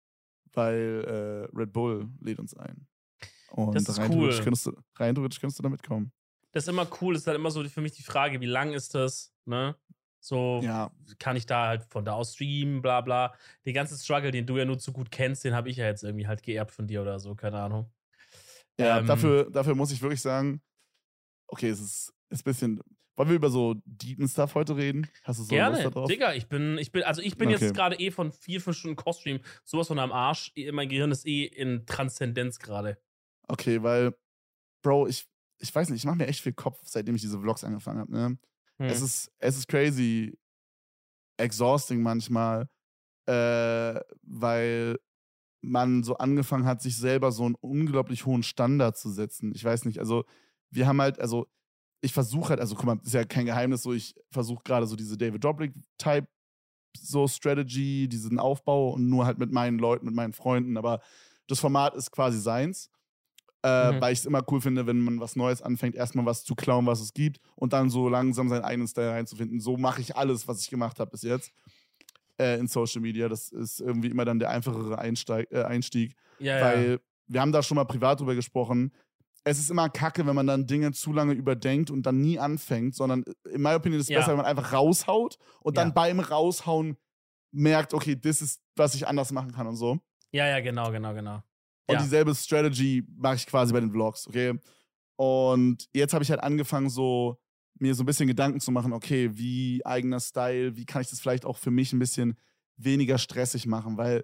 [0.53, 1.03] weil
[1.51, 2.87] äh, Red Bull lädt uns ein.
[3.51, 4.17] Und Das ist rein, cool.
[4.29, 6.11] theoretisch könntest du, rein theoretisch könntest du da mitkommen.
[6.53, 8.71] Das ist immer cool, das ist halt immer so für mich die Frage, wie lang
[8.73, 9.75] ist das, ne?
[10.21, 13.35] So, Ja, kann ich da halt von da aus streamen, bla bla.
[13.65, 16.03] Den ganzen Struggle, den du ja nur zu gut kennst, den habe ich ja jetzt
[16.03, 17.91] irgendwie halt geerbt von dir oder so, keine Ahnung.
[18.77, 20.61] ja Ähm, dafür, dafür muss ich wirklich sagen,
[21.47, 22.81] okay, es ist, ist ein bisschen.
[23.17, 25.07] Wollen wir über so deepen Stuff heute reden?
[25.23, 26.09] Hast du so Lust Gerne, darauf?
[26.09, 27.65] Digga, ich bin, ich bin, also ich bin Okay.
[27.65, 30.51] jetzt gerade eh von vier, fünf Stunden Koststream sowas von am Arsch.
[30.55, 32.97] Eh, Mein Gehirn ist eh in Transzendenz gerade.
[33.49, 34.13] Okay, weil,
[34.83, 35.27] Bro, ich,
[35.59, 38.11] ich weiß nicht, ich mache mir echt viel Kopf, seitdem ich diese Vlogs angefangen habe.
[38.11, 38.39] Ne?
[38.81, 38.89] Hm.
[38.89, 40.37] Es, ist, es ist crazy,
[41.37, 42.67] exhausting manchmal,
[43.27, 44.97] äh, weil
[45.63, 49.51] man so angefangen hat, sich selber so einen unglaublich hohen Standard zu setzen.
[49.53, 50.25] Ich weiß nicht, also
[50.71, 51.45] wir haben halt, also
[52.01, 54.95] ich versuche halt, also guck mal, ist ja kein Geheimnis, so ich versuche gerade so
[54.95, 56.27] diese David Dobrik-Type
[56.97, 61.01] so Strategy, diesen Aufbau und nur halt mit meinen Leuten, mit meinen Freunden, aber
[61.47, 62.89] das Format ist quasi seins.
[63.63, 64.01] Äh, mhm.
[64.01, 66.87] Weil ich es immer cool finde, wenn man was Neues anfängt, erstmal was zu klauen,
[66.87, 69.59] was es gibt und dann so langsam seinen eigenen Style reinzufinden.
[69.59, 71.53] So mache ich alles, was ich gemacht habe bis jetzt
[72.39, 73.29] äh, in Social Media.
[73.29, 76.15] Das ist irgendwie immer dann der einfachere Einsteig, äh, Einstieg.
[76.39, 76.97] Ja, weil ja.
[77.27, 78.91] wir haben da schon mal privat drüber gesprochen.
[79.43, 82.95] Es ist immer kacke, wenn man dann Dinge zu lange überdenkt und dann nie anfängt,
[82.95, 84.19] sondern äh, in meiner Opinion ist es ja.
[84.19, 86.97] besser, wenn man einfach raushaut und dann beim Raushauen
[87.51, 89.99] merkt, okay, das ist, was ich anders machen kann und so.
[90.31, 91.43] Ja, ja, genau, genau, genau.
[91.87, 94.59] Und dieselbe Strategy mache ich quasi bei den Vlogs, okay?
[95.15, 97.39] Und jetzt habe ich halt angefangen, so
[97.79, 101.19] mir so ein bisschen Gedanken zu machen, okay, wie eigener Style, wie kann ich das
[101.19, 102.37] vielleicht auch für mich ein bisschen
[102.77, 104.23] weniger stressig machen, weil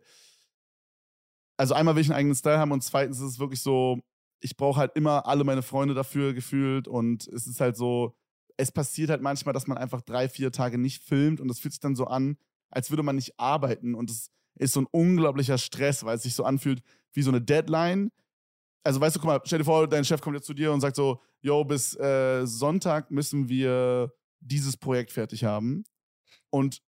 [1.58, 4.00] also einmal will ich einen eigenen Style haben und zweitens ist es wirklich so,
[4.40, 8.16] ich brauche halt immer alle meine Freunde dafür gefühlt und es ist halt so,
[8.58, 11.74] es passiert halt manchmal, dass man einfach drei, vier Tage nicht filmt und es fühlt
[11.74, 12.38] sich dann so an,
[12.70, 16.36] als würde man nicht arbeiten und es ist so ein unglaublicher Stress, weil es sich
[16.36, 16.82] so anfühlt
[17.14, 18.12] wie so eine Deadline,
[18.88, 20.80] also weißt du, guck mal, stell dir vor, dein Chef kommt jetzt zu dir und
[20.80, 25.84] sagt so, yo, bis äh, Sonntag müssen wir dieses Projekt fertig haben.
[26.50, 26.82] Und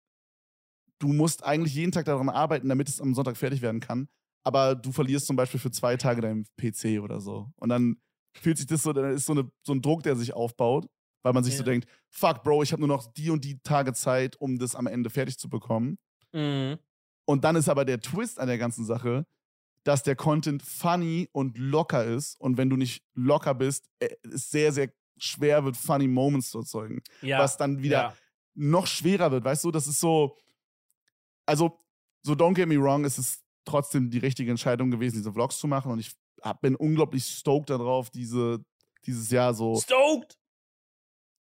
[1.01, 4.09] du musst eigentlich jeden Tag daran arbeiten, damit es am Sonntag fertig werden kann.
[4.45, 7.51] Aber du verlierst zum Beispiel für zwei Tage deinen PC oder so.
[7.57, 7.97] Und dann
[8.33, 10.87] fühlt sich das so, dann ist so, eine, so ein Druck, der sich aufbaut,
[11.25, 11.59] weil man sich ja.
[11.59, 14.77] so denkt, fuck, Bro, ich habe nur noch die und die Tage Zeit, um das
[14.77, 15.99] am Ende fertig zu bekommen.
[16.33, 16.79] Mhm.
[17.29, 19.27] Und dann ist aber der Twist an der ganzen Sache,
[19.85, 22.41] dass der Content funny und locker ist.
[22.41, 26.61] Und wenn du nicht locker bist, äh, es sehr, sehr schwer wird, funny Moments zu
[26.61, 27.03] erzeugen.
[27.21, 27.39] Ja.
[27.39, 28.15] Was dann wieder ja.
[28.55, 29.45] noch schwerer wird.
[29.45, 30.39] Weißt du, das ist so.
[31.45, 31.79] Also,
[32.23, 35.67] so don't get me wrong, es ist trotzdem die richtige Entscheidung gewesen, diese Vlogs zu
[35.69, 35.93] machen.
[35.93, 36.13] Und ich
[36.63, 38.65] bin unglaublich stoked darauf, diese,
[39.05, 39.77] dieses Jahr so.
[39.77, 40.39] Stoked!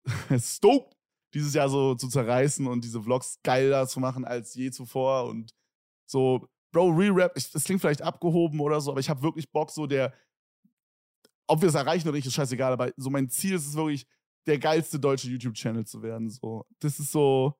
[0.38, 0.98] stoked!
[1.34, 5.54] Dieses Jahr so zu zerreißen und diese Vlogs geiler zu machen als je zuvor und
[6.08, 9.88] so Bro, Re-Rap, das klingt vielleicht abgehoben oder so, aber ich habe wirklich Bock, so
[9.88, 10.14] der,
[11.48, 14.06] ob wir es erreichen oder nicht, ist scheißegal, aber so mein Ziel ist es wirklich,
[14.46, 16.30] der geilste deutsche YouTube-Channel zu werden.
[16.30, 16.66] So.
[16.80, 17.58] Das ist so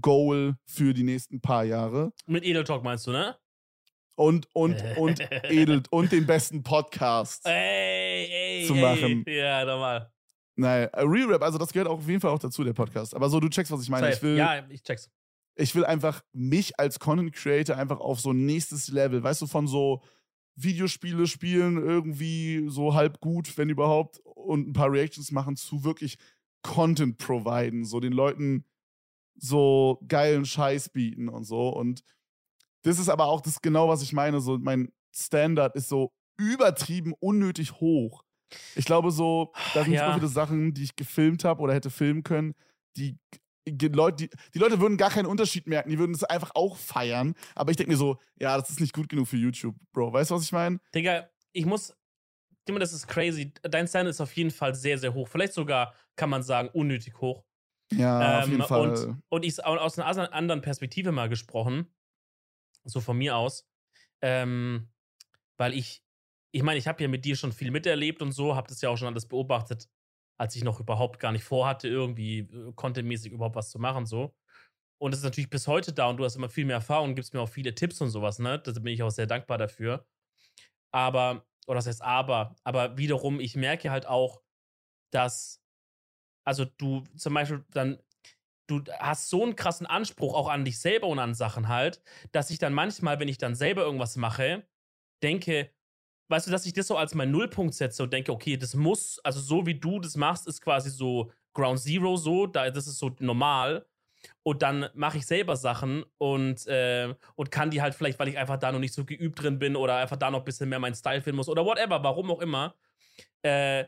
[0.00, 2.12] Goal für die nächsten paar Jahre.
[2.26, 3.36] Mit Edel Talk meinst du, ne?
[4.16, 9.24] Und, und, und Edel und den besten Podcast ey, ey, zu machen.
[9.26, 9.38] Ey.
[9.38, 10.12] Ja, nochmal.
[10.56, 13.14] Nein, Re-Rap, also das gehört auch auf jeden Fall auch dazu, der Podcast.
[13.14, 14.12] Aber so, du checkst, was ich meine.
[14.12, 15.08] Ich will, ja, ich check's
[15.58, 19.46] ich will einfach mich als Content Creator einfach auf so ein nächstes Level, weißt du,
[19.46, 20.02] von so
[20.54, 26.16] Videospiele spielen, irgendwie so halb gut, wenn überhaupt, und ein paar Reactions machen, zu wirklich
[26.62, 28.64] Content providen, so den Leuten
[29.36, 31.68] so geilen Scheiß bieten und so.
[31.68, 32.02] Und
[32.82, 34.40] das ist aber auch das genau, was ich meine.
[34.40, 38.24] So, mein Standard ist so übertrieben unnötig hoch.
[38.76, 40.12] Ich glaube, so, da sind ja.
[40.12, 42.54] so viele Sachen, die ich gefilmt habe oder hätte filmen können,
[42.96, 43.18] die
[43.70, 47.34] Leute, die, die Leute würden gar keinen Unterschied merken, die würden es einfach auch feiern.
[47.54, 50.12] Aber ich denke mir so, ja, das ist nicht gut genug für YouTube, Bro.
[50.12, 50.80] Weißt du, was ich meine?
[50.94, 51.94] Digga, ich muss.
[52.66, 53.52] Digga, das ist crazy.
[53.62, 55.28] Dein Stand ist auf jeden Fall sehr, sehr hoch.
[55.28, 57.44] Vielleicht sogar, kann man sagen, unnötig hoch.
[57.92, 58.90] Ja, ähm, auf jeden Fall.
[58.90, 61.86] Und, und ich aus einer anderen Perspektive mal gesprochen,
[62.84, 63.66] so von mir aus,
[64.20, 64.88] ähm,
[65.56, 66.04] weil ich,
[66.52, 68.90] ich meine, ich habe ja mit dir schon viel miterlebt und so, habe das ja
[68.90, 69.88] auch schon alles beobachtet
[70.38, 74.34] als ich noch überhaupt gar nicht vorhatte, irgendwie äh, contentmäßig überhaupt was zu machen, so.
[75.00, 77.34] Und es ist natürlich bis heute da und du hast immer viel mehr Erfahrung, gibst
[77.34, 78.58] mir auch viele Tipps und sowas, ne?
[78.60, 80.06] Da bin ich auch sehr dankbar dafür.
[80.92, 84.42] Aber, oder das heißt aber, aber wiederum, ich merke halt auch,
[85.12, 85.62] dass,
[86.46, 88.00] also du zum Beispiel dann,
[88.68, 92.50] du hast so einen krassen Anspruch auch an dich selber und an Sachen halt, dass
[92.50, 94.68] ich dann manchmal, wenn ich dann selber irgendwas mache,
[95.22, 95.72] denke,
[96.28, 99.18] weißt du, dass ich das so als mein Nullpunkt setze und denke, okay, das muss,
[99.24, 102.98] also so wie du das machst, ist quasi so Ground Zero so, da, das ist
[102.98, 103.86] so normal.
[104.42, 108.38] Und dann mache ich selber Sachen und, äh, und kann die halt vielleicht, weil ich
[108.38, 110.80] einfach da noch nicht so geübt drin bin oder einfach da noch ein bisschen mehr
[110.80, 112.74] meinen Style finden muss oder whatever, warum auch immer,
[113.42, 113.84] äh,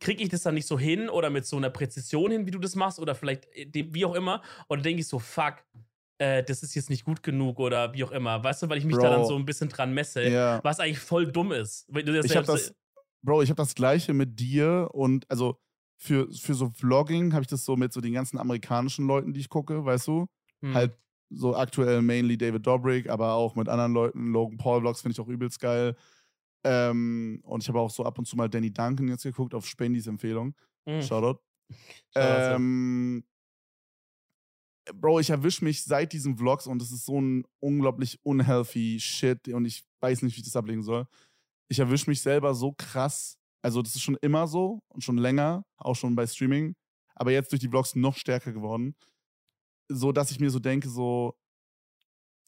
[0.00, 2.58] kriege ich das dann nicht so hin oder mit so einer Präzision hin, wie du
[2.58, 4.42] das machst oder vielleicht äh, wie auch immer.
[4.68, 5.64] Und dann denke ich so, fuck,
[6.18, 8.42] äh, das ist jetzt nicht gut genug oder wie auch immer.
[8.42, 9.02] Weißt du, weil ich mich Bro.
[9.02, 10.60] da dann so ein bisschen dran messe, ja.
[10.62, 11.86] was eigentlich voll dumm ist.
[11.94, 12.74] ich hab das,
[13.22, 15.58] Bro, ich habe das gleiche mit dir und also
[15.96, 19.40] für, für so Vlogging habe ich das so mit so den ganzen amerikanischen Leuten, die
[19.40, 20.26] ich gucke, weißt du?
[20.62, 20.74] Hm.
[20.74, 20.98] Halt
[21.30, 24.32] so aktuell mainly David Dobrik, aber auch mit anderen Leuten.
[24.32, 25.96] Logan Paul Vlogs finde ich auch übelst geil.
[26.64, 29.66] Ähm, und ich habe auch so ab und zu mal Danny Duncan jetzt geguckt auf
[29.66, 30.54] Spendys Empfehlung.
[30.86, 31.02] Mhm.
[31.02, 31.40] Shoutout
[32.14, 33.24] ähm,
[34.92, 39.48] Bro, ich erwische mich seit diesen Vlogs und es ist so ein unglaublich unhealthy Shit
[39.48, 41.06] und ich weiß nicht, wie ich das ablegen soll.
[41.68, 43.38] Ich erwische mich selber so krass.
[43.62, 46.74] Also, das ist schon immer so und schon länger, auch schon bei Streaming,
[47.14, 48.94] aber jetzt durch die Vlogs noch stärker geworden.
[49.90, 51.34] So, dass ich mir so denke, so,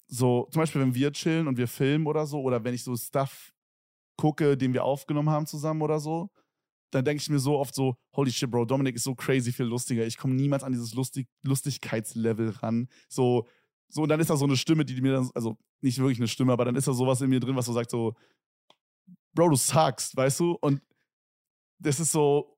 [0.09, 2.97] so, zum Beispiel, wenn wir chillen und wir filmen oder so, oder wenn ich so
[2.97, 3.53] Stuff
[4.19, 6.31] gucke, den wir aufgenommen haben zusammen oder so,
[6.97, 9.67] dann denke ich mir so oft so, holy shit, Bro, Dominik ist so crazy viel
[9.67, 10.07] lustiger.
[10.07, 12.89] Ich komme niemals an dieses Lustig Lustigkeitslevel ran.
[13.09, 13.47] So,
[13.89, 16.29] so, und dann ist da so eine Stimme, die mir dann, also nicht wirklich eine
[16.29, 18.15] Stimme, aber dann ist da sowas in mir drin, was so sagt, so,
[19.35, 20.59] Bro, du suckst, weißt du?
[20.61, 20.81] Und
[21.79, 22.57] das ist so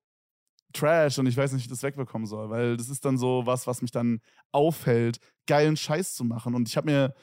[0.72, 3.44] Trash und ich weiß nicht, wie ich das wegbekommen soll, weil das ist dann so
[3.46, 4.20] was, was mich dann
[4.52, 6.54] aufhält, geilen Scheiß zu machen.
[6.54, 7.14] Und ich habe mir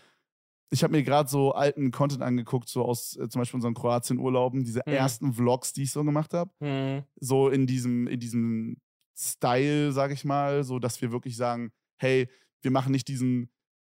[0.70, 4.64] ich habe mir gerade so alten Content angeguckt, so aus äh, zum Beispiel unseren Kroatien-Urlauben,
[4.64, 4.94] diese mhm.
[4.94, 6.52] ersten Vlogs, die ich so gemacht habe.
[6.60, 7.04] Mhm.
[7.20, 8.78] So in diesem, in diesem
[9.18, 12.28] Style, sag ich mal, so dass wir wirklich sagen, hey,
[12.62, 13.50] wir machen nicht diesen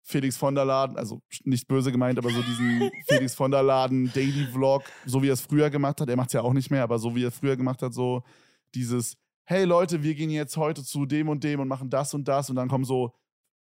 [0.04, 4.12] Felix von der Laden, also nicht böse gemeint, aber so diesen Felix von der Laden
[4.14, 6.10] Daily Vlog, so wie er es früher gemacht hat.
[6.10, 7.94] Er macht es ja auch nicht mehr, aber so wie er es früher gemacht hat,
[7.94, 8.24] so
[8.74, 12.28] dieses, hey Leute, wir gehen jetzt heute zu dem und dem und machen das und
[12.28, 13.14] das und dann kommen so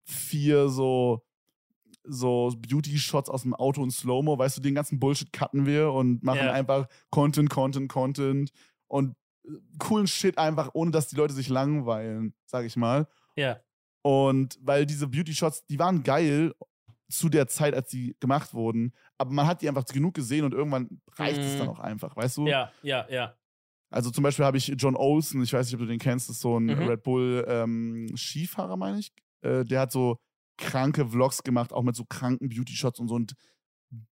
[0.06, 1.22] vier so
[2.08, 6.24] so Beauty-Shots aus dem Auto und Slow-Mo, weißt du, den ganzen Bullshit cutten wir und
[6.24, 6.54] machen yeah.
[6.54, 8.52] einfach Content, Content, Content
[8.88, 9.16] und
[9.46, 13.08] äh, coolen Shit einfach, ohne dass die Leute sich langweilen, sag ich mal.
[13.36, 13.46] Ja.
[13.46, 13.62] Yeah.
[14.02, 16.54] Und weil diese Beauty-Shots, die waren geil
[17.10, 20.54] zu der Zeit, als die gemacht wurden, aber man hat die einfach genug gesehen und
[20.54, 21.44] irgendwann reicht mm.
[21.44, 21.74] es dann mhm.
[21.74, 22.48] auch einfach, weißt du?
[22.48, 23.34] Ja, ja, ja.
[23.90, 26.38] Also zum Beispiel habe ich John Olsen, ich weiß nicht, ob du den kennst, das
[26.38, 26.90] ist so ein mhm.
[26.90, 29.14] Red Bull ähm, Skifahrer, meine ich.
[29.42, 30.20] Äh, der hat so
[30.58, 33.34] kranke Vlogs gemacht, auch mit so kranken Beauty-Shots und so und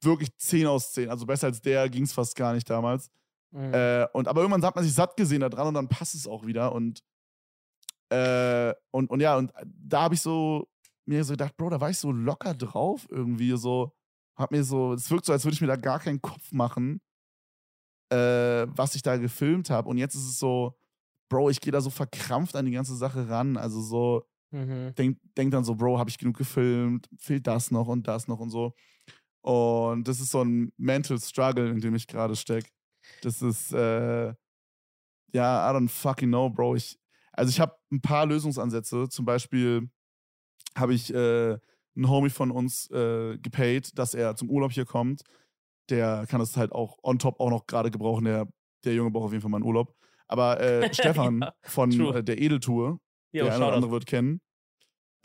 [0.01, 1.10] wirklich 10 aus 10.
[1.10, 3.10] Also besser als der ging es fast gar nicht damals.
[3.51, 3.73] Mhm.
[3.73, 6.27] Äh, und, aber irgendwann hat man sich satt gesehen da dran und dann passt es
[6.27, 6.71] auch wieder.
[6.73, 7.01] Und,
[8.10, 10.67] äh, und, und ja, und da habe ich so
[11.05, 13.55] mir so gedacht, Bro, da war ich so locker drauf irgendwie.
[13.58, 13.93] So,
[14.36, 17.01] hab mir so, es wirkt so, als würde ich mir da gar keinen Kopf machen,
[18.10, 19.89] äh, was ich da gefilmt habe.
[19.89, 20.77] Und jetzt ist es so,
[21.29, 23.58] Bro, ich gehe da so verkrampft an die ganze Sache ran.
[23.58, 24.93] Also so, Mhm.
[24.95, 27.08] Denk, denk dann so, Bro, habe ich genug gefilmt?
[27.17, 28.73] Fehlt das noch und das noch und so.
[29.41, 32.69] Und das ist so ein Mental Struggle, in dem ich gerade stecke.
[33.21, 34.34] Das ist, äh,
[35.34, 36.75] ja, I don't fucking know, Bro.
[36.75, 36.97] Ich,
[37.34, 39.10] also ich habe ein paar Lösungsansätze.
[39.10, 39.89] Zum Beispiel
[40.75, 41.58] habe ich äh,
[41.95, 45.21] einen Homie von uns äh, gepaid, dass er zum Urlaub hier kommt.
[45.89, 48.25] Der kann das halt auch on top auch noch gerade gebrauchen.
[48.25, 48.47] Der,
[48.84, 49.95] der Junge braucht auf jeden Fall mal einen Urlaub.
[50.27, 52.99] Aber äh, Stefan ja, von äh, der Edeltour,
[53.38, 54.41] ja, der eine oder andere wird kennen,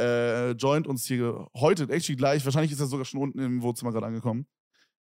[0.00, 3.92] äh, joint uns hier heute, actually gleich, wahrscheinlich ist er sogar schon unten im Wohnzimmer
[3.92, 4.46] gerade angekommen.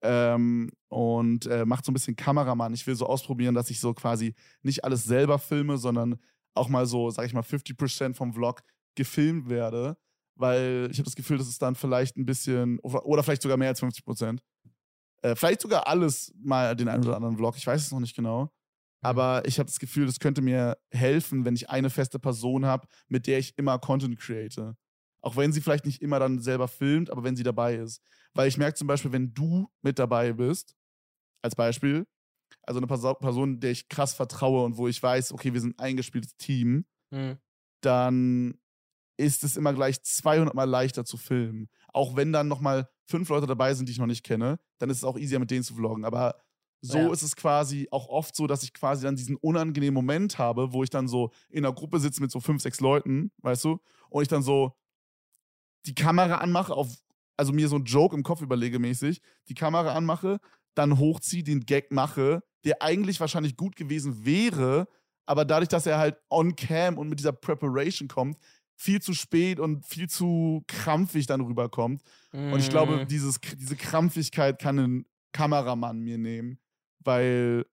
[0.02, 2.74] Ähm, und äh, macht so ein bisschen Kameramann.
[2.74, 6.20] Ich will so ausprobieren, dass ich so quasi nicht alles selber filme, sondern
[6.52, 8.62] auch mal so, sag ich mal, 50% vom Vlog
[8.94, 9.96] gefilmt werde,
[10.36, 13.68] weil ich habe das Gefühl, dass es dann vielleicht ein bisschen, oder vielleicht sogar mehr
[13.68, 14.38] als 50%.
[15.22, 18.14] Äh, vielleicht sogar alles mal den einen oder anderen Vlog, ich weiß es noch nicht
[18.14, 18.52] genau.
[19.04, 19.08] Mhm.
[19.08, 22.88] Aber ich habe das Gefühl, das könnte mir helfen, wenn ich eine feste Person habe,
[23.08, 24.74] mit der ich immer Content create.
[25.20, 28.02] Auch wenn sie vielleicht nicht immer dann selber filmt, aber wenn sie dabei ist.
[28.34, 30.74] Weil ich merke zum Beispiel, wenn du mit dabei bist,
[31.42, 32.06] als Beispiel,
[32.62, 35.84] also eine Person, der ich krass vertraue und wo ich weiß, okay, wir sind ein
[35.84, 37.38] eingespieltes Team, mhm.
[37.82, 38.58] dann
[39.16, 41.68] ist es immer gleich 200 Mal leichter zu filmen.
[41.92, 44.98] Auch wenn dann nochmal fünf Leute dabei sind, die ich noch nicht kenne, dann ist
[44.98, 46.04] es auch easier mit denen zu vloggen.
[46.04, 46.43] Aber
[46.84, 47.12] so ja.
[47.12, 50.82] ist es quasi auch oft so, dass ich quasi dann diesen unangenehmen Moment habe, wo
[50.82, 54.22] ich dann so in einer Gruppe sitze mit so fünf, sechs Leuten, weißt du, und
[54.22, 54.76] ich dann so
[55.86, 56.94] die Kamera anmache, auf,
[57.38, 60.40] also mir so einen Joke im Kopf überlege mäßig, die Kamera anmache,
[60.74, 64.86] dann hochziehe, den Gag mache, der eigentlich wahrscheinlich gut gewesen wäre,
[65.24, 68.36] aber dadurch, dass er halt on cam und mit dieser Preparation kommt,
[68.76, 72.02] viel zu spät und viel zu krampfig dann rüberkommt.
[72.32, 72.52] Mm.
[72.52, 73.08] Und ich glaube, mhm.
[73.08, 76.58] dieses, diese Krampfigkeit kann ein Kameramann mir nehmen
[77.04, 77.66] weil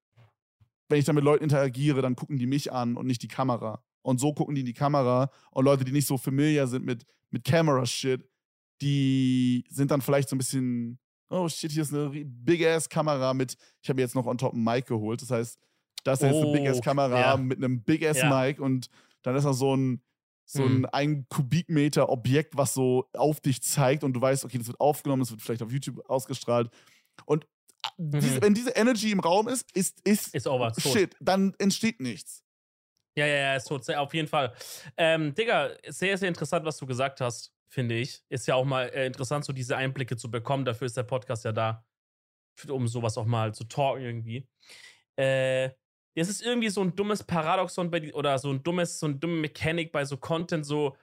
[0.89, 3.83] wenn ich dann mit Leuten interagiere, dann gucken die mich an und nicht die Kamera.
[4.03, 7.05] Und so gucken die in die Kamera und Leute, die nicht so familiar sind mit,
[7.29, 8.27] mit Camera-Shit,
[8.81, 13.89] die sind dann vielleicht so ein bisschen, oh shit, hier ist eine Big-Ass-Kamera mit, ich
[13.89, 15.59] habe jetzt noch on top ein Mic geholt, das heißt,
[16.03, 17.37] das ist oh, jetzt eine Big-Ass-Kamera ja.
[17.37, 18.65] mit einem Big-Ass-Mic ja.
[18.65, 18.89] und
[19.21, 20.01] dann ist da so ein,
[20.45, 20.87] so ein, mhm.
[20.91, 25.21] ein Kubikmeter Objekt, was so auf dich zeigt und du weißt, okay, das wird aufgenommen,
[25.21, 26.69] das wird vielleicht auf YouTube ausgestrahlt.
[27.25, 27.45] Und
[27.97, 28.41] diese, mhm.
[28.41, 32.43] wenn diese Energy im Raum ist, ist, ist, ist over, shit, dann entsteht nichts.
[33.15, 34.53] Ja, ja, ja, ist tot, auf jeden Fall.
[34.95, 38.23] Ähm, Digga, sehr, sehr interessant, was du gesagt hast, finde ich.
[38.29, 40.63] Ist ja auch mal äh, interessant, so diese Einblicke zu bekommen.
[40.63, 41.85] Dafür ist der Podcast ja da,
[42.69, 44.47] um sowas auch mal zu talken irgendwie.
[45.17, 45.71] Äh,
[46.15, 49.41] es ist irgendwie so ein dummes Paradoxon bei oder so ein dummes, so eine dumme
[49.41, 50.95] Mechanik bei so Content, so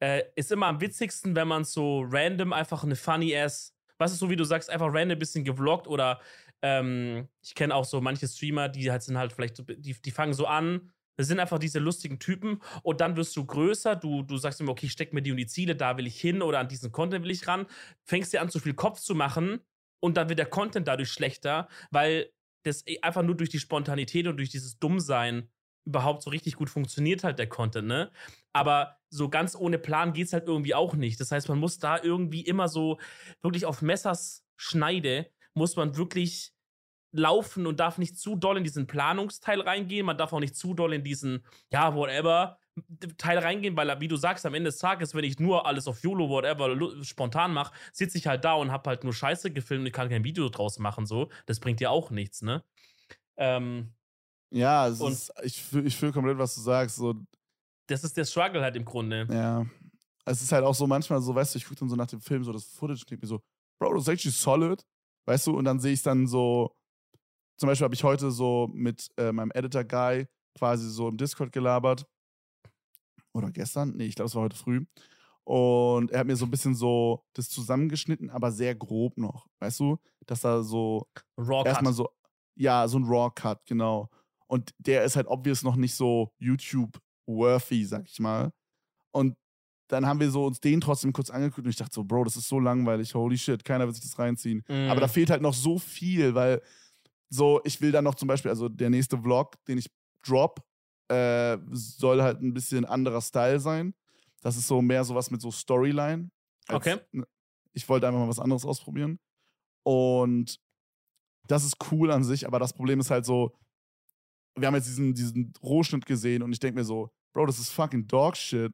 [0.00, 3.73] äh, ist immer am witzigsten, wenn man so random einfach eine funny ass,
[4.04, 6.20] was ist so wie du sagst, einfach random ein bisschen gevloggt oder
[6.62, 10.34] ähm, ich kenne auch so manche Streamer, die halt sind halt vielleicht, die, die fangen
[10.34, 14.36] so an, das sind einfach diese lustigen Typen und dann wirst du größer, du, du
[14.36, 16.68] sagst immer, okay, steck mir die und die Ziele, da will ich hin oder an
[16.68, 17.66] diesen Content will ich ran,
[18.04, 19.60] fängst dir an, zu viel Kopf zu machen
[20.00, 22.30] und dann wird der Content dadurch schlechter, weil
[22.64, 25.48] das e, einfach nur durch die Spontanität und durch dieses Dummsein
[25.86, 28.10] überhaupt so richtig gut funktioniert halt der Content, ne?
[28.52, 31.20] Aber so ganz ohne Plan geht es halt irgendwie auch nicht.
[31.20, 32.98] Das heißt, man muss da irgendwie immer so
[33.42, 36.52] wirklich auf Messers Schneide, muss man wirklich
[37.12, 40.04] laufen und darf nicht zu doll in diesen Planungsteil reingehen.
[40.04, 42.58] Man darf auch nicht zu doll in diesen, ja, whatever,
[43.18, 46.02] Teil reingehen, weil, wie du sagst, am Ende des Tages, wenn ich nur alles auf
[46.02, 49.92] YOLO, whatever, spontan mache, sitze ich halt da und habe halt nur Scheiße gefilmt und
[49.92, 51.28] kann kein Video draus machen, so.
[51.46, 52.64] Das bringt dir auch nichts, ne?
[53.36, 53.94] Ähm,
[54.50, 56.96] ja, ist, ich fühle ich fühl komplett, was du sagst.
[56.96, 57.14] So.
[57.86, 59.26] Das ist der Struggle halt im Grunde.
[59.30, 59.66] Ja.
[60.24, 62.20] Es ist halt auch so manchmal so, weißt du, ich gucke dann so nach dem
[62.20, 63.40] Film so das Footage und denke mir so,
[63.78, 64.86] Bro, das ist actually solid.
[65.26, 66.74] Weißt du, und dann sehe ich dann so,
[67.58, 72.06] zum Beispiel habe ich heute so mit äh, meinem Editor-Guy quasi so im Discord gelabert.
[73.34, 73.90] Oder gestern?
[73.96, 74.86] Nee, ich glaube, es war heute früh.
[75.44, 79.46] Und er hat mir so ein bisschen so das zusammengeschnitten, aber sehr grob noch.
[79.60, 79.98] Weißt du?
[80.26, 81.06] Dass da so.
[81.36, 82.08] Raw erstmal so.
[82.56, 84.08] Ja, so ein Raw-Cut, genau.
[84.46, 86.32] Und der ist halt obvious noch nicht so
[87.26, 88.52] YouTube-worthy, sag ich mal.
[89.12, 89.36] Und
[89.88, 92.36] dann haben wir so uns den trotzdem kurz angeguckt und ich dachte so, Bro, das
[92.36, 94.64] ist so langweilig, holy shit, keiner wird sich das reinziehen.
[94.66, 94.88] Mm.
[94.90, 95.12] Aber da mhm.
[95.12, 96.62] fehlt halt noch so viel, weil
[97.28, 99.90] so, ich will dann noch zum Beispiel, also der nächste Vlog, den ich
[100.22, 100.60] drop,
[101.08, 103.94] äh, soll halt ein bisschen anderer Style sein.
[104.40, 106.30] Das ist so mehr sowas mit so Storyline.
[106.68, 106.98] Okay.
[107.12, 107.26] Ne,
[107.72, 109.18] ich wollte einfach mal was anderes ausprobieren.
[109.82, 110.58] Und
[111.46, 113.54] das ist cool an sich, aber das Problem ist halt so,
[114.56, 117.70] wir haben jetzt diesen, diesen Rohschnitt gesehen und ich denke mir so, Bro, das ist
[117.70, 118.72] fucking Dog Shit.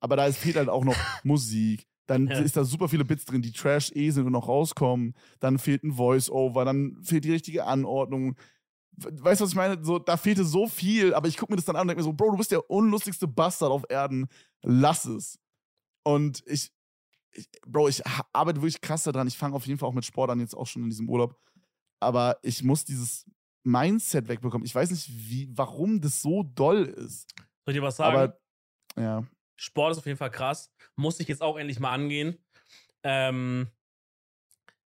[0.00, 1.86] Aber da fehlt halt auch noch Musik.
[2.06, 2.38] Dann ja.
[2.40, 5.14] ist da super viele Bits drin, die Trash eh sind und noch rauskommen.
[5.40, 8.36] Dann fehlt ein Voice-Over, dann fehlt die richtige Anordnung.
[8.96, 9.82] Weißt du, was ich meine?
[9.82, 12.04] So, da fehlte so viel, aber ich gucke mir das dann an und denke mir
[12.04, 14.26] so, Bro, du bist der unlustigste Bastard auf Erden.
[14.62, 15.38] Lass es.
[16.02, 16.70] Und ich,
[17.30, 19.28] ich Bro, ich arbeite wirklich krass daran.
[19.28, 21.36] Ich fange auf jeden Fall auch mit Sport an, jetzt auch schon in diesem Urlaub.
[22.00, 23.24] Aber ich muss dieses
[23.64, 24.64] Mindset wegbekommen.
[24.66, 27.30] Ich weiß nicht, wie, warum das so doll ist.
[27.64, 28.16] Soll ich dir was sagen?
[28.16, 28.40] Aber,
[28.96, 29.24] ja.
[29.56, 30.72] Sport ist auf jeden Fall krass.
[30.96, 32.38] Muss ich jetzt auch endlich mal angehen.
[33.04, 33.68] Ähm,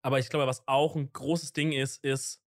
[0.02, 2.42] aber ich glaube, was auch ein großes Ding ist, ist,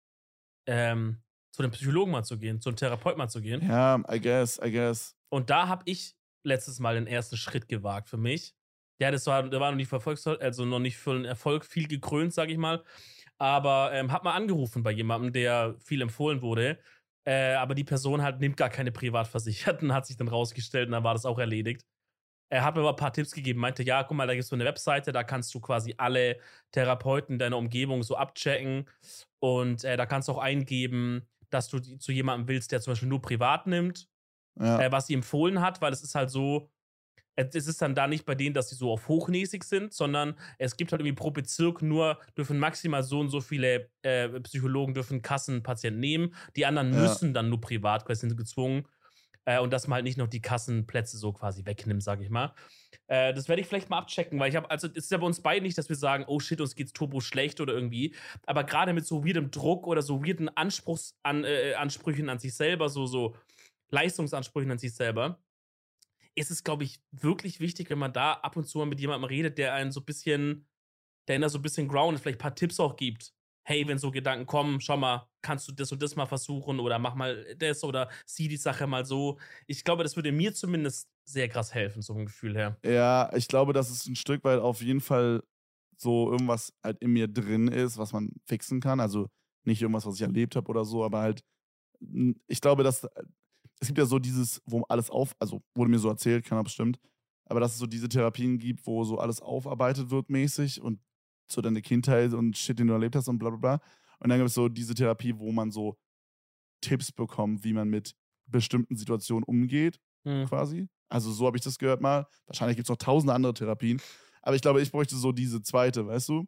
[0.67, 3.67] ähm, zu einem Psychologen mal zu gehen, zu einem Therapeut mal zu gehen.
[3.67, 5.15] Ja, I guess, I guess.
[5.29, 8.55] Und da habe ich letztes Mal den ersten Schritt gewagt für mich.
[8.99, 11.87] Ja, das war, der war noch nicht verfolgt, also noch nicht für einen Erfolg viel
[11.87, 12.83] gekrönt, sage ich mal.
[13.41, 16.77] Aber ähm, hab mal angerufen bei jemandem, der viel empfohlen wurde.
[17.25, 21.03] Äh, aber die Person halt nimmt gar keine Privatversicherten, hat sich dann rausgestellt und dann
[21.03, 21.83] war das auch erledigt.
[22.51, 24.49] Er hat mir aber ein paar Tipps gegeben, meinte, ja, guck mal, da gibt es
[24.49, 26.37] so eine Webseite, da kannst du quasi alle
[26.71, 28.87] Therapeuten deiner Umgebung so abchecken.
[29.39, 33.09] Und äh, da kannst du auch eingeben, dass du zu jemandem willst, der zum Beispiel
[33.09, 34.07] nur privat nimmt,
[34.59, 34.81] ja.
[34.81, 36.69] äh, was sie empfohlen hat, weil es ist halt so,
[37.35, 40.77] es ist dann da nicht bei denen, dass sie so auf hochnäsig sind, sondern es
[40.77, 45.21] gibt halt irgendwie pro Bezirk nur, dürfen maximal so und so viele äh, Psychologen dürfen
[45.21, 46.35] Kassenpatienten nehmen.
[46.55, 46.99] Die anderen ja.
[46.99, 48.85] müssen dann nur privat, quasi sind gezwungen.
[49.45, 52.53] Äh, und dass man halt nicht noch die Kassenplätze so quasi wegnimmt, sage ich mal.
[53.07, 55.25] Äh, das werde ich vielleicht mal abchecken, weil ich habe, also es ist ja bei
[55.25, 58.15] uns beiden nicht, dass wir sagen, oh shit, uns geht's turbo schlecht oder irgendwie.
[58.45, 62.53] Aber gerade mit so weirdem Druck oder so weirden Anspruchs an, äh, Ansprüchen an sich
[62.53, 63.35] selber, so, so
[63.89, 65.39] Leistungsansprüchen an sich selber,
[66.35, 69.27] ist es, glaube ich, wirklich wichtig, wenn man da ab und zu mal mit jemandem
[69.27, 70.67] redet, der einen so ein bisschen,
[71.27, 73.97] der ihn da so ein bisschen groundet, vielleicht ein paar Tipps auch gibt hey, wenn
[73.97, 77.55] so Gedanken kommen, schau mal, kannst du das und das mal versuchen oder mach mal
[77.57, 79.39] das oder sieh die Sache mal so.
[79.67, 82.77] Ich glaube, das würde mir zumindest sehr krass helfen, so ein Gefühl her.
[82.83, 85.43] Ja, ich glaube, dass es ein Stück weit auf jeden Fall
[85.97, 88.99] so irgendwas halt in mir drin ist, was man fixen kann.
[88.99, 89.27] Also
[89.63, 91.43] nicht irgendwas, was ich erlebt habe oder so, aber halt,
[92.47, 93.07] ich glaube, dass
[93.81, 96.99] es gibt ja so dieses, wo alles auf, also wurde mir so erzählt, keiner bestimmt,
[97.45, 100.99] aber dass es so diese Therapien gibt, wo so alles aufarbeitet wird mäßig und
[101.51, 103.81] so deine Kindheit und Shit, den du erlebt hast und bla bla bla.
[104.19, 105.97] Und dann gibt es so diese Therapie, wo man so
[106.79, 108.15] Tipps bekommt, wie man mit
[108.45, 110.45] bestimmten Situationen umgeht, mhm.
[110.45, 110.87] quasi.
[111.09, 112.27] Also so habe ich das gehört mal.
[112.45, 113.99] Wahrscheinlich gibt es noch tausende andere Therapien.
[114.43, 116.45] Aber ich glaube, ich bräuchte so diese zweite, weißt du?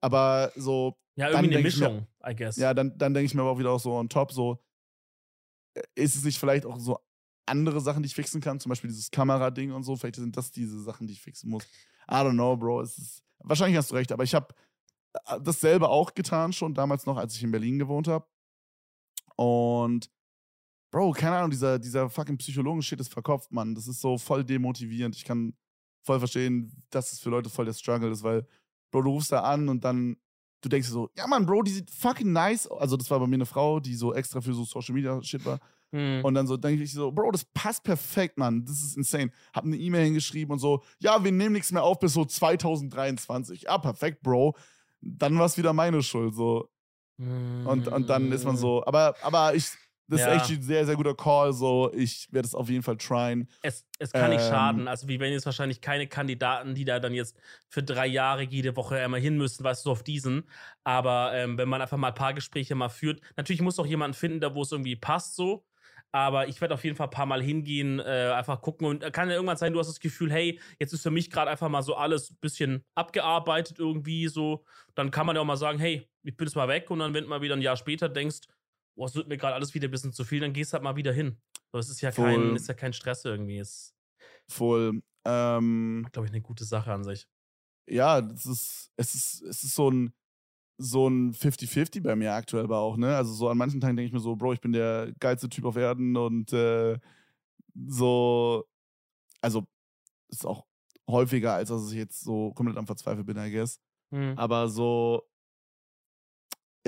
[0.00, 0.96] Aber so.
[1.16, 2.56] Ja, irgendwie eine Mischung, mir, I guess.
[2.56, 4.62] Ja, dann, dann denke ich mir aber auch wieder auch so on top, so,
[5.94, 6.98] ist es nicht vielleicht auch so
[7.46, 8.60] andere Sachen, die ich fixen kann?
[8.60, 9.96] Zum Beispiel dieses Kamerading und so.
[9.96, 11.64] Vielleicht sind das diese Sachen, die ich fixen muss.
[12.10, 12.82] I don't know, Bro.
[12.82, 14.54] Ist, Wahrscheinlich hast du recht, aber ich habe
[15.26, 18.26] äh, dasselbe auch getan schon damals noch, als ich in Berlin gewohnt habe.
[19.36, 20.10] Und
[20.90, 23.74] Bro, keine Ahnung, dieser, dieser fucking Psychologen-Shit ist verkopft, Mann.
[23.74, 25.14] Das ist so voll demotivierend.
[25.14, 25.54] Ich kann
[26.02, 28.46] voll verstehen, dass es für Leute voll der Struggle ist, weil,
[28.90, 30.16] Bro, du rufst da an und dann,
[30.60, 32.66] du denkst dir so, ja Mann, Bro, die sieht fucking nice.
[32.66, 32.80] aus.
[32.80, 35.44] Also, das war bei mir eine Frau, die so extra für so Social Media Shit
[35.44, 35.60] war.
[35.92, 36.22] Hm.
[36.24, 38.64] Und dann so denke ich so, Bro, das passt perfekt, Mann.
[38.64, 39.30] Das ist insane.
[39.54, 43.62] Hab eine E-Mail hingeschrieben und so, ja, wir nehmen nichts mehr auf bis so 2023.
[43.62, 44.54] Ja, perfekt, Bro.
[45.00, 46.68] Dann war es wieder meine Schuld, so.
[47.18, 48.60] Und, und dann ist man Hm.
[48.60, 49.70] so, aber, aber ich,
[50.08, 50.32] das Ja.
[50.34, 51.92] ist echt ein sehr, sehr guter Call, so.
[51.94, 53.48] Ich werde es auf jeden Fall tryen.
[53.62, 54.88] Es, es kann nicht Ähm, schaden.
[54.88, 57.36] Also, wie wenn jetzt wahrscheinlich keine Kandidaten, die da dann jetzt
[57.68, 60.48] für drei Jahre jede Woche einmal hin müssen, weißt du, auf diesen.
[60.84, 64.14] Aber ähm, wenn man einfach mal ein paar Gespräche mal führt, natürlich muss auch jemanden
[64.14, 65.64] finden, da wo es irgendwie passt, so.
[66.10, 68.86] Aber ich werde auf jeden Fall ein paar Mal hingehen, äh, einfach gucken.
[68.86, 71.30] Und äh, kann ja irgendwann sein, du hast das Gefühl, hey, jetzt ist für mich
[71.30, 74.64] gerade einfach mal so alles ein bisschen abgearbeitet irgendwie so.
[74.94, 76.90] Dann kann man ja auch mal sagen, hey, ich bin jetzt mal weg.
[76.90, 78.38] Und dann, wenn du mal wieder ein Jahr später denkst,
[78.98, 80.82] boah, es wird mir gerade alles wieder ein bisschen zu viel, dann gehst du halt
[80.82, 81.38] mal wieder hin.
[81.72, 82.56] So, es ist ja kein, Voll.
[82.56, 83.58] ist ja kein Stress irgendwie.
[83.58, 83.94] Ist,
[84.48, 85.02] Voll.
[85.24, 87.28] Ähm, glaube ich, eine gute Sache an sich.
[87.88, 90.12] ja, das ist, es ist, es ist so ein,
[90.78, 93.16] so ein 50-50 bei mir aktuell aber auch, ne?
[93.16, 95.64] Also so an manchen Tagen denke ich mir so, Bro, ich bin der geilste Typ
[95.64, 96.98] auf Erden und äh,
[97.86, 98.64] so,
[99.40, 99.64] also
[100.28, 100.66] ist auch
[101.08, 103.80] häufiger, als dass ich jetzt so komplett am Verzweifeln bin, I guess.
[104.10, 104.36] Hm.
[104.36, 105.22] Aber so,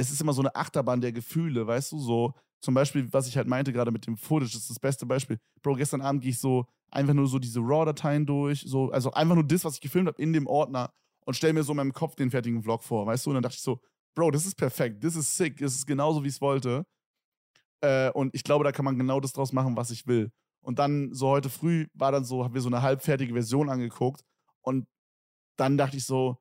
[0.01, 1.99] es ist immer so eine Achterbahn der Gefühle, weißt du?
[1.99, 5.07] So, zum Beispiel, was ich halt meinte gerade mit dem Footage, das ist das beste
[5.07, 5.39] Beispiel.
[5.63, 9.35] Bro, gestern Abend gehe ich so einfach nur so diese RAW-Dateien durch, so, also einfach
[9.35, 10.93] nur das, was ich gefilmt habe in dem Ordner
[11.25, 13.31] und stelle mir so in meinem Kopf den fertigen Vlog vor, weißt du?
[13.31, 13.81] Und dann dachte ich so,
[14.15, 16.85] Bro, das ist perfekt, das ist sick, das ist genauso, wie ich es wollte.
[17.81, 20.33] Äh, und ich glaube, da kann man genau das draus machen, was ich will.
[20.63, 24.23] Und dann, so heute früh, war dann so, haben wir so eine halbfertige Version angeguckt
[24.63, 24.87] und
[25.57, 26.37] dann dachte ich so,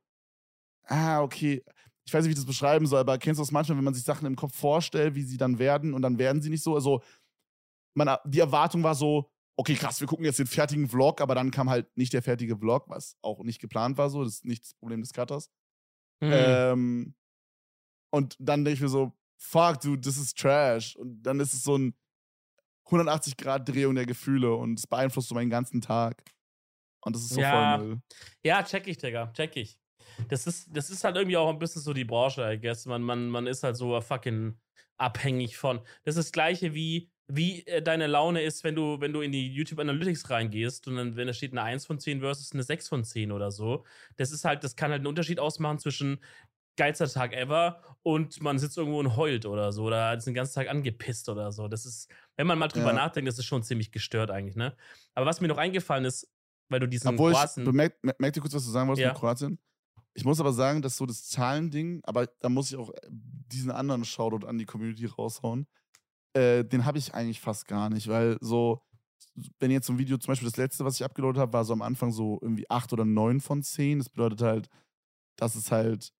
[0.85, 1.63] ah, okay,
[2.09, 3.93] ich weiß nicht, wie ich das beschreiben soll, aber kennst du das manchmal, wenn man
[3.93, 6.73] sich Sachen im Kopf vorstellt, wie sie dann werden und dann werden sie nicht so?
[6.73, 7.03] Also,
[7.95, 11.51] man, die Erwartung war so, okay, krass, wir gucken jetzt den fertigen Vlog, aber dann
[11.51, 14.63] kam halt nicht der fertige Vlog, was auch nicht geplant war, so, das ist nicht
[14.63, 15.51] das Problem des Cutters.
[16.23, 16.31] Hm.
[16.33, 17.15] Ähm,
[18.11, 20.95] und dann denke ich mir so, fuck, dude, das ist Trash.
[20.95, 21.93] Und dann ist es so ein
[22.87, 26.23] 180-Grad-Drehung der Gefühle und es beeinflusst so meinen ganzen Tag.
[27.01, 27.77] Und das ist so Ja.
[27.77, 28.01] voll Müll.
[28.43, 29.78] Ja, check ich, Digga, check ich.
[30.29, 32.85] Das ist, das ist halt irgendwie auch ein bisschen so die Branche, I guess.
[32.85, 34.57] Man, man, man ist halt so fucking
[34.97, 35.77] abhängig von.
[36.03, 39.31] Das ist das gleiche wie, wie äh, deine Laune ist, wenn du, wenn du in
[39.31, 42.63] die YouTube Analytics reingehst und dann, wenn da steht eine 1 von 10 versus eine
[42.63, 43.85] 6 von 10 oder so.
[44.17, 46.19] Das ist halt, das kann halt einen Unterschied ausmachen zwischen
[46.75, 50.55] geilster Tag ever und man sitzt irgendwo und heult oder so oder ist den ganzen
[50.55, 51.67] Tag angepisst oder so.
[51.67, 52.93] Das ist, wenn man mal drüber Ja.
[52.93, 54.75] nachdenkt, das ist schon ziemlich gestört eigentlich, ne?
[55.13, 56.31] Aber was mir noch eingefallen ist,
[56.69, 59.09] weil du diesen Obwohl ich, Kroaten- bemerkt, merkt ihr kurz, was du sagen wolltest Ja.
[59.09, 59.59] mit Kroatien?
[60.19, 63.71] Ich muss aber sagen, dass so das Zahlending, aber da muss ich auch äh, diesen
[63.71, 65.65] anderen Shoutout an die Community raushauen.
[66.33, 68.81] Äh, den habe ich eigentlich fast gar nicht, weil so,
[69.59, 71.71] wenn jetzt so ein Video, zum Beispiel das letzte, was ich abgeloadet habe, war so
[71.71, 73.99] am Anfang so irgendwie 8 oder 9 von 10.
[73.99, 74.69] Das bedeutet halt,
[75.37, 76.11] dass es halt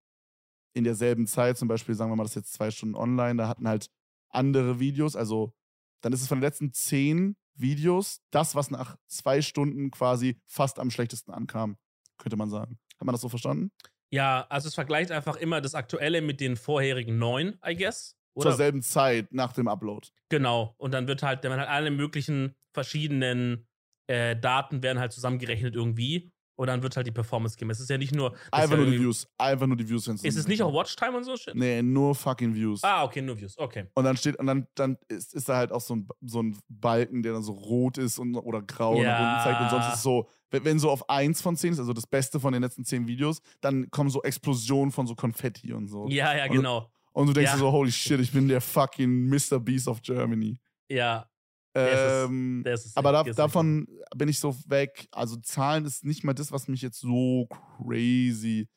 [0.74, 3.50] in derselben Zeit, zum Beispiel, sagen wir mal, das ist jetzt zwei Stunden online, da
[3.50, 3.92] hatten halt
[4.30, 5.54] andere Videos, also
[6.00, 10.80] dann ist es von den letzten 10 Videos das, was nach zwei Stunden quasi fast
[10.80, 11.76] am schlechtesten ankam,
[12.18, 12.80] könnte man sagen.
[13.00, 13.72] Hat man das so verstanden?
[14.12, 18.18] Ja, also es vergleicht einfach immer das Aktuelle mit den vorherigen neun, I guess.
[18.34, 18.50] Oder?
[18.50, 20.08] Zur selben Zeit nach dem Upload.
[20.30, 20.76] Genau.
[20.78, 23.68] Und dann wird halt, werden halt alle möglichen verschiedenen
[24.08, 26.32] äh, Daten werden halt zusammengerechnet irgendwie.
[26.60, 27.78] Und dann wird halt die Performance gemessen.
[27.78, 28.36] Es ist ja nicht nur.
[28.52, 29.26] Einfach nur die Views.
[29.38, 30.10] Einfach nur die Views.
[30.10, 31.56] Ist so- es nicht auch Watchtime und so shit?
[31.56, 32.84] Nee, nur fucking Views.
[32.84, 33.58] Ah, okay, nur Views.
[33.58, 33.86] Okay.
[33.94, 36.58] Und dann steht, und dann, dann ist, ist da halt auch so ein, so ein
[36.68, 39.38] Balken, der dann so rot ist und, oder grau Ja.
[39.38, 39.62] unten zeigt.
[39.62, 42.06] Und sonst ist es so, wenn, wenn so auf 1 von 10 ist, also das
[42.08, 46.10] Beste von den letzten 10 Videos, dann kommen so Explosionen von so Konfetti und so.
[46.10, 46.92] Ja, ja, Und- genau.
[47.14, 47.58] Und du denkst Ja.
[47.58, 49.62] so, holy shit, ich bin der fucking Mr.
[49.62, 50.60] Beast of Germany.
[50.90, 51.29] Ja.
[51.76, 55.08] Ist- Ähm, ist es aber da, ist davon bin ich so weg.
[55.12, 58.68] Also Zahlen ist nicht mal das, was mich jetzt so crazy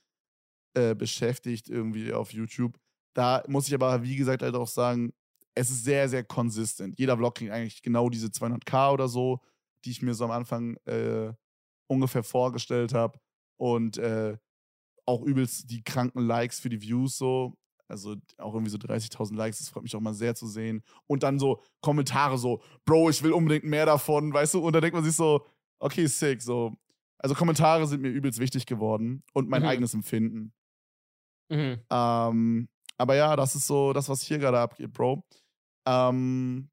[0.75, 2.79] äh, beschäftigt irgendwie auf YouTube.
[3.15, 5.13] Da muss ich aber, wie gesagt, halt auch sagen,
[5.55, 6.99] es ist sehr, sehr konsistent.
[6.99, 9.41] Jeder Vlog kriegt eigentlich genau diese 200k oder so,
[9.85, 11.33] die ich mir so am Anfang äh,
[11.91, 13.19] ungefähr vorgestellt habe.
[13.59, 14.37] Und äh,
[15.07, 17.55] auch übelst die kranken Likes für die Views so.
[17.93, 20.83] Also auch irgendwie so 30.000 Likes, das freut mich auch mal sehr zu sehen.
[21.07, 24.61] Und dann so Kommentare so, Bro, ich will unbedingt mehr davon, weißt du?
[24.67, 25.47] Und da denkt man sich so,
[25.79, 26.75] okay, sick, so.
[27.19, 29.69] Also Kommentare sind mir übelst wichtig geworden und mein Mhm.
[29.69, 30.53] eigenes Empfinden.
[31.51, 31.79] Mhm.
[31.91, 32.69] Ähm,
[32.99, 35.23] aber ja, das ist so das, was hier gerade abgeht, Bro.
[35.87, 36.71] Ähm,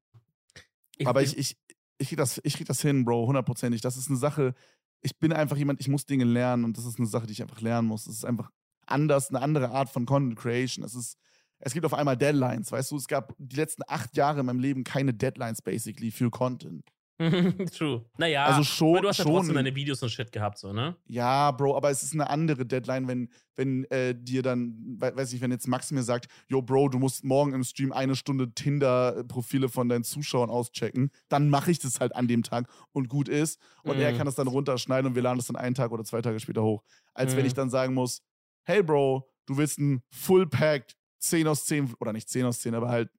[1.04, 1.56] aber ich, ich,
[1.98, 3.80] ich krieg das, ich krieg das hin, Bro, hundertprozentig.
[3.80, 4.54] Das ist eine Sache,
[5.02, 7.42] ich bin einfach jemand, ich muss Dinge lernen und das ist eine Sache, die ich
[7.42, 8.06] einfach lernen muss.
[8.06, 8.50] Es ist einfach
[8.90, 10.84] anders, eine andere Art von Content Creation.
[10.84, 11.16] Es ist,
[11.58, 14.60] es gibt auf einmal Deadlines, weißt du, es gab die letzten acht Jahre in meinem
[14.60, 16.84] Leben keine Deadlines basically für Content.
[17.76, 18.02] True.
[18.16, 20.72] Naja, also schon, aber du hast ja schon, trotzdem deine Videos und Shit gehabt, so,
[20.72, 20.96] ne?
[21.06, 25.34] Ja, Bro, aber es ist eine andere Deadline, wenn, wenn äh, dir dann, we weiß
[25.34, 28.54] ich, wenn jetzt Max mir sagt, yo, Bro, du musst morgen im Stream eine Stunde
[28.54, 33.28] Tinder-Profile von deinen Zuschauern auschecken, dann mache ich das halt an dem Tag und gut
[33.28, 33.60] ist.
[33.82, 34.00] Und mm.
[34.00, 34.16] er mhm.
[34.16, 36.62] kann das dann runterschneiden und wir laden das dann einen Tag oder zwei Tage später
[36.62, 36.82] hoch.
[37.12, 37.36] Als mm.
[37.36, 37.56] wenn ich mhm.
[37.56, 38.22] dann sagen muss,
[38.70, 42.88] hey, Bro, du willst ein Full-Packed 10 aus 10, oder nicht 10 aus 10, aber
[42.88, 43.10] halt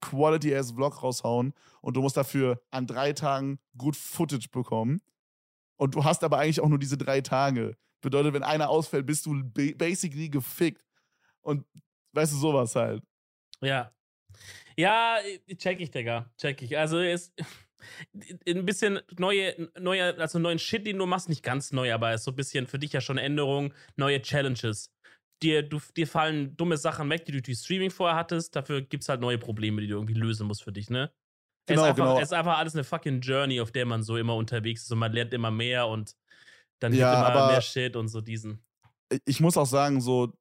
[0.00, 5.02] Quality-ass-Vlog raushauen und du musst dafür an drei Tagen gut Footage bekommen.
[5.76, 7.76] Und du hast aber eigentlich auch nur diese drei Tage.
[8.00, 10.84] Bedeutet, wenn einer ausfällt, bist du basically gefickt.
[11.40, 11.66] Und
[12.12, 13.02] weißt du, sowas halt.
[13.60, 13.92] Ja.
[14.76, 15.18] Ja,
[15.58, 16.30] check ich, Digga.
[16.38, 16.78] Check ich.
[16.78, 17.34] Also ist
[18.46, 22.24] ein bisschen neue, neue, also neuen Shit, den du machst, nicht ganz neu, aber ist
[22.24, 24.93] so ein bisschen für dich ja schon Änderung, neue Challenges
[25.44, 28.56] dir, du, dir fallen dumme Sachen weg, die du durch Streaming vorher hattest.
[28.56, 31.12] Dafür gibt es halt neue Probleme, die du irgendwie lösen musst für dich, ne?
[31.66, 32.18] Genau, es, ist einfach, genau.
[32.18, 34.98] es ist einfach alles eine fucking Journey, auf der man so immer unterwegs ist und
[34.98, 36.14] man lernt immer mehr und
[36.78, 38.62] dann ja, gibt immer mehr Shit und so diesen.
[39.24, 40.34] Ich muss auch sagen, so,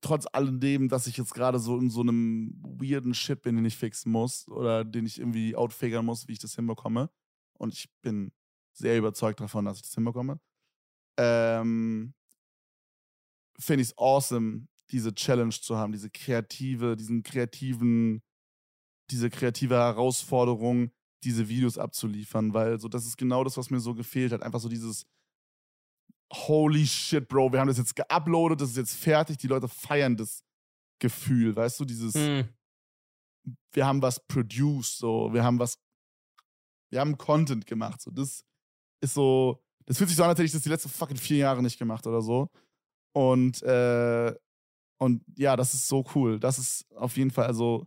[0.00, 3.76] trotz alledem, dass ich jetzt gerade so in so einem weirden Shit bin, den ich
[3.76, 7.10] fixen muss oder den ich irgendwie outfigern muss, wie ich das hinbekomme.
[7.58, 8.32] Und ich bin
[8.72, 10.40] sehr überzeugt davon, dass ich das hinbekomme.
[11.18, 12.14] Ähm,
[13.58, 18.22] finde ich es awesome, diese Challenge zu haben, diese kreative, diesen kreativen,
[19.10, 20.90] diese kreative Herausforderung,
[21.24, 24.42] diese Videos abzuliefern, weil so das ist genau das, was mir so gefehlt hat.
[24.42, 25.06] Einfach so dieses
[26.32, 30.16] Holy shit, Bro, wir haben das jetzt geuploadet, das ist jetzt fertig, die Leute feiern
[30.16, 30.44] das
[31.00, 32.48] Gefühl, weißt du, dieses hm.
[33.72, 35.78] wir haben was produced, so, wir haben was
[36.90, 38.44] wir haben Content gemacht, so das
[39.00, 41.38] ist so, das fühlt sich so an, als hätte ich das die letzten fucking vier
[41.38, 42.50] Jahre nicht gemacht oder so.
[43.12, 44.34] Und, äh,
[44.98, 46.38] und ja, das ist so cool.
[46.38, 47.86] Das ist auf jeden Fall, also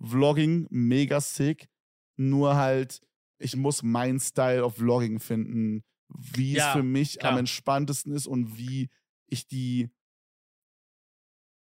[0.00, 1.68] Vlogging mega sick.
[2.16, 3.00] Nur halt,
[3.38, 7.32] ich muss meinen Style of Vlogging finden, wie ja, es für mich klar.
[7.32, 8.90] am entspanntesten ist und wie
[9.26, 9.90] ich die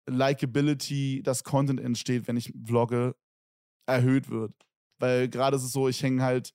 [0.10, 3.16] Likeability, das Content entsteht, wenn ich vlogge,
[3.88, 4.54] erhöht wird.
[5.00, 6.54] Weil gerade ist es so, ich hänge halt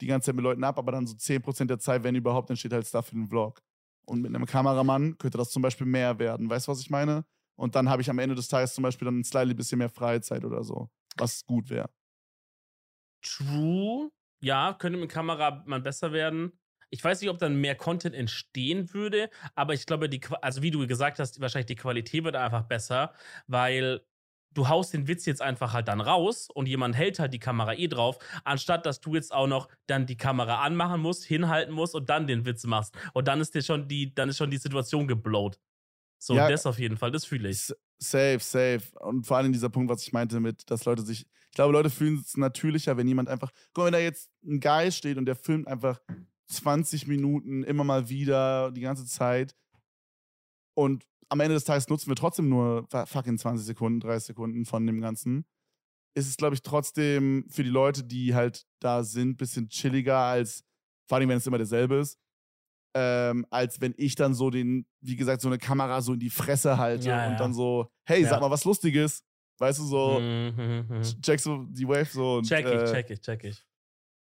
[0.00, 2.72] die ganze Zeit mit Leuten ab, aber dann so 10% der Zeit, wenn überhaupt, entsteht
[2.72, 3.60] halt Stuff für den Vlog.
[4.04, 6.50] Und mit einem Kameramann könnte das zum Beispiel mehr werden.
[6.50, 7.24] Weißt du, was ich meine?
[7.56, 9.88] Und dann habe ich am Ende des Tages zum Beispiel dann ein slightly bisschen mehr
[9.88, 11.90] Freizeit oder so, was gut wäre.
[13.22, 14.10] True.
[14.40, 16.58] Ja, könnte mit Kamera man besser werden.
[16.90, 20.70] Ich weiß nicht, ob dann mehr Content entstehen würde, aber ich glaube, die, also wie
[20.70, 23.14] du gesagt hast, wahrscheinlich die Qualität wird einfach besser,
[23.46, 24.04] weil
[24.54, 27.74] du haust den Witz jetzt einfach halt dann raus und jemand hält halt die Kamera
[27.74, 31.94] eh drauf, anstatt dass du jetzt auch noch dann die Kamera anmachen musst, hinhalten musst
[31.94, 32.94] und dann den Witz machst.
[33.12, 35.58] Und dann ist dir schon die, dann ist schon die Situation geblowt.
[36.18, 37.72] So, ja, das auf jeden Fall, das fühle ich.
[37.98, 38.82] Safe, safe.
[39.00, 41.90] Und vor allem dieser Punkt, was ich meinte mit, dass Leute sich, ich glaube, Leute
[41.90, 45.26] fühlen es natürlicher, wenn jemand einfach, guck mal, wenn da jetzt ein Guy steht und
[45.26, 46.00] der filmt einfach
[46.46, 49.56] 20 Minuten immer mal wieder die ganze Zeit
[50.74, 54.86] und am Ende des Tages nutzen wir trotzdem nur fucking 20 Sekunden, 30 Sekunden von
[54.86, 55.46] dem Ganzen.
[56.14, 60.18] Ist es, glaube ich, trotzdem für die Leute, die halt da sind, ein bisschen chilliger
[60.18, 60.62] als,
[61.08, 62.18] vor allem wenn es immer derselbe ist,
[62.94, 66.28] ähm, als wenn ich dann so den, wie gesagt, so eine Kamera so in die
[66.28, 67.38] Fresse halte ja, und ja.
[67.38, 68.28] dann so, hey, ja.
[68.28, 69.24] sag mal was Lustiges.
[69.58, 71.22] Weißt du, so, mhm, mhm, mhm.
[71.22, 72.36] checkst du die Wave so.
[72.38, 73.64] Und, check ich, äh, check ich, check ich.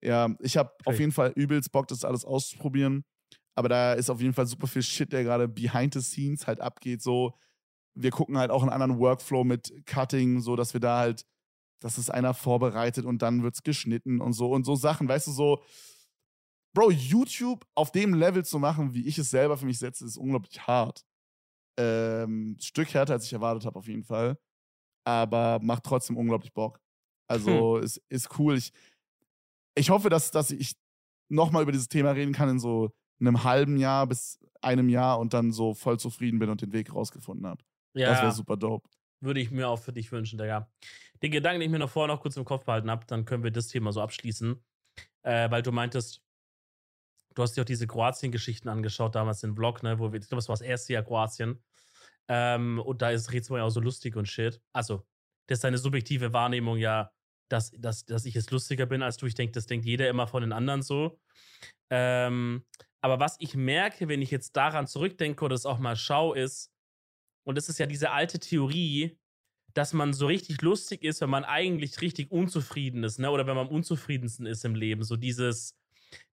[0.03, 3.05] Ja, ich habe auf jeden Fall übelst Bock, das alles auszuprobieren.
[3.55, 6.61] Aber da ist auf jeden Fall super viel Shit, der gerade behind the scenes halt
[6.61, 7.03] abgeht.
[7.03, 7.35] So,
[7.95, 11.27] wir gucken halt auch einen anderen Workflow mit Cutting, so dass wir da halt,
[11.81, 15.33] dass es einer vorbereitet und dann wird's geschnitten und so und so Sachen, weißt du,
[15.33, 15.63] so.
[16.73, 20.17] Bro, YouTube auf dem Level zu machen, wie ich es selber für mich setze, ist
[20.17, 21.05] unglaublich hart.
[21.77, 24.39] Ähm, Stück härter, als ich erwartet habe, auf jeden Fall.
[25.05, 26.81] Aber macht trotzdem unglaublich Bock.
[27.27, 27.85] Also, hm.
[27.85, 28.57] ist, ist cool.
[28.57, 28.73] Ich,
[29.75, 30.77] ich hoffe, dass, dass ich
[31.29, 35.33] nochmal über dieses Thema reden kann in so einem halben Jahr bis einem Jahr und
[35.35, 37.63] dann so voll zufrieden bin und den Weg rausgefunden habe.
[37.95, 38.11] Ja.
[38.11, 38.89] Das wäre super dope.
[39.21, 40.71] Würde ich mir auch für dich wünschen, Digga.
[41.23, 43.45] Den Gedanken, den ich mir noch vorher noch kurz im Kopf behalten habe, dann können
[43.45, 44.63] wir das Thema so abschließen.
[45.23, 46.23] Äh, weil du meintest,
[47.35, 50.41] du hast dir auch diese Kroatien-Geschichten angeschaut, damals den Vlog, ne, wo wir, ich glaube,
[50.41, 51.63] es war das erste Jahr Kroatien.
[52.29, 54.63] Ähm, und da ist Rätsel ja auch so lustig und shit.
[54.73, 55.07] Also,
[55.47, 57.13] das ist deine subjektive Wahrnehmung ja,
[57.51, 59.27] dass, dass, dass ich jetzt lustiger bin als du.
[59.27, 61.21] Ich denke, das denkt jeder immer von den anderen so.
[61.91, 62.65] Ähm,
[63.01, 66.73] aber was ich merke, wenn ich jetzt daran zurückdenke oder es auch mal schaue, ist,
[67.45, 69.19] und das ist ja diese alte Theorie,
[69.75, 73.31] dass man so richtig lustig ist, wenn man eigentlich richtig unzufrieden ist, ne?
[73.31, 75.03] Oder wenn man am unzufriedensten ist im Leben.
[75.03, 75.77] So dieses,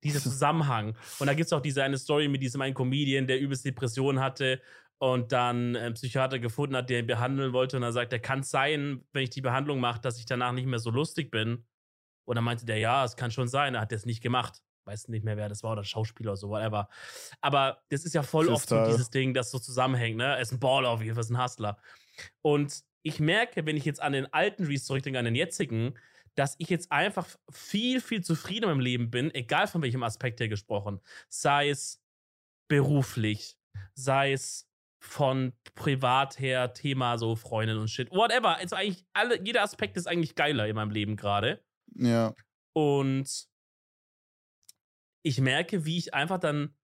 [0.04, 0.96] dieser Zusammenhang.
[1.20, 4.20] Und da gibt es auch diese eine Story mit diesem einen Comedian, der übelst Depression
[4.20, 4.62] hatte
[5.00, 7.78] und dann einen Psychiater gefunden hat, der ihn behandeln wollte.
[7.78, 10.52] Und er sagt, er kann es sein, wenn ich die Behandlung mache, dass ich danach
[10.54, 11.66] nicht mehr so lustig bin.
[12.26, 14.62] Und dann meinte der, ja, es kann schon sein, er hat das nicht gemacht.
[14.88, 16.90] weiß nicht mehr, wer das war, oder Schauspieler oder so, whatever.
[17.42, 20.24] Aber das ist ja voll oft so dieses Ding, das so zusammenhängt, ne?
[20.24, 21.78] Er ist ein Baller auf jeden Fall, ist ein Hustler.
[22.42, 25.98] Und ich merke, wenn ich jetzt an den alten Reese zurückdenke, an den jetzigen,
[26.36, 30.48] dass ich jetzt einfach viel, viel zufriedener im Leben bin, egal von welchem Aspekt her
[30.48, 31.00] gesprochen.
[31.30, 32.02] Sei es
[32.68, 33.58] beruflich,
[33.94, 34.70] sei es
[35.00, 38.58] von privat her, Thema so Freundin und Shit, whatever.
[38.58, 41.64] Also eigentlich alle, jeder Aspekt ist eigentlich geiler in meinem Leben gerade.
[41.96, 42.34] Ja.
[42.74, 43.48] Und
[45.24, 46.76] ich merke, wie ich einfach dann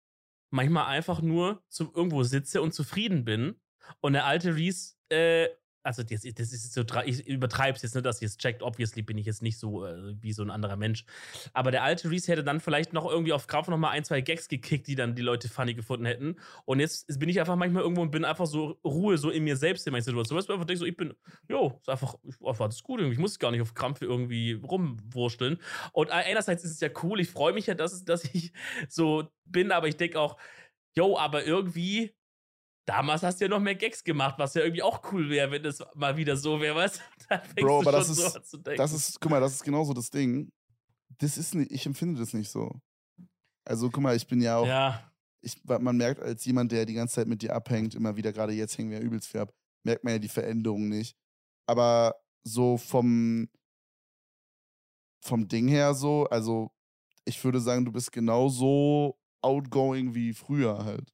[0.51, 3.59] manchmal einfach nur zu, irgendwo sitze und zufrieden bin.
[3.99, 5.49] Und der alte Reese äh,
[5.83, 8.63] also das, das ist so, ich übertreibe es jetzt nicht, dass ihr es checkt.
[8.63, 11.05] Obviously bin ich jetzt nicht so äh, wie so ein anderer Mensch.
[11.51, 14.21] Aber der alte Reese hätte dann vielleicht noch irgendwie auf Kraft noch mal ein, zwei
[14.21, 16.37] Gags gekickt, die dann die Leute funny gefunden hätten.
[16.65, 19.57] Und jetzt bin ich einfach manchmal irgendwo und bin einfach so Ruhe so in mir
[19.57, 20.37] selbst in meiner Situation.
[20.37, 21.13] Weißt du, einfach denkst so, ich bin,
[21.49, 23.13] jo, ist einfach, oh, war das gut irgendwie.
[23.13, 25.59] Ich muss gar nicht auf Krampf irgendwie rumwursteln.
[25.91, 28.53] Und einerseits ist es ja cool, ich freue mich ja, dass, dass ich
[28.87, 30.37] so bin, aber ich denke auch,
[30.95, 32.15] jo, aber irgendwie
[32.85, 35.63] Damals hast du ja noch mehr Gags gemacht, was ja irgendwie auch cool wäre, wenn
[35.63, 37.41] es mal wieder so wäre, weißt du?
[37.61, 40.51] Bro, aber das ist, so das ist, guck mal, das ist genauso das Ding.
[41.19, 42.81] Das ist nicht, ich empfinde das nicht so.
[43.65, 45.09] Also, guck mal, ich bin ja auch, ja.
[45.41, 48.53] Ich, man merkt als jemand, der die ganze Zeit mit dir abhängt, immer wieder, gerade
[48.53, 49.53] jetzt hängen wir übelst viel ab,
[49.83, 51.17] merkt man ja die Veränderung nicht.
[51.67, 52.15] Aber
[52.45, 53.49] so vom,
[55.21, 56.71] vom Ding her so, also
[57.25, 61.13] ich würde sagen, du bist genauso outgoing wie früher halt.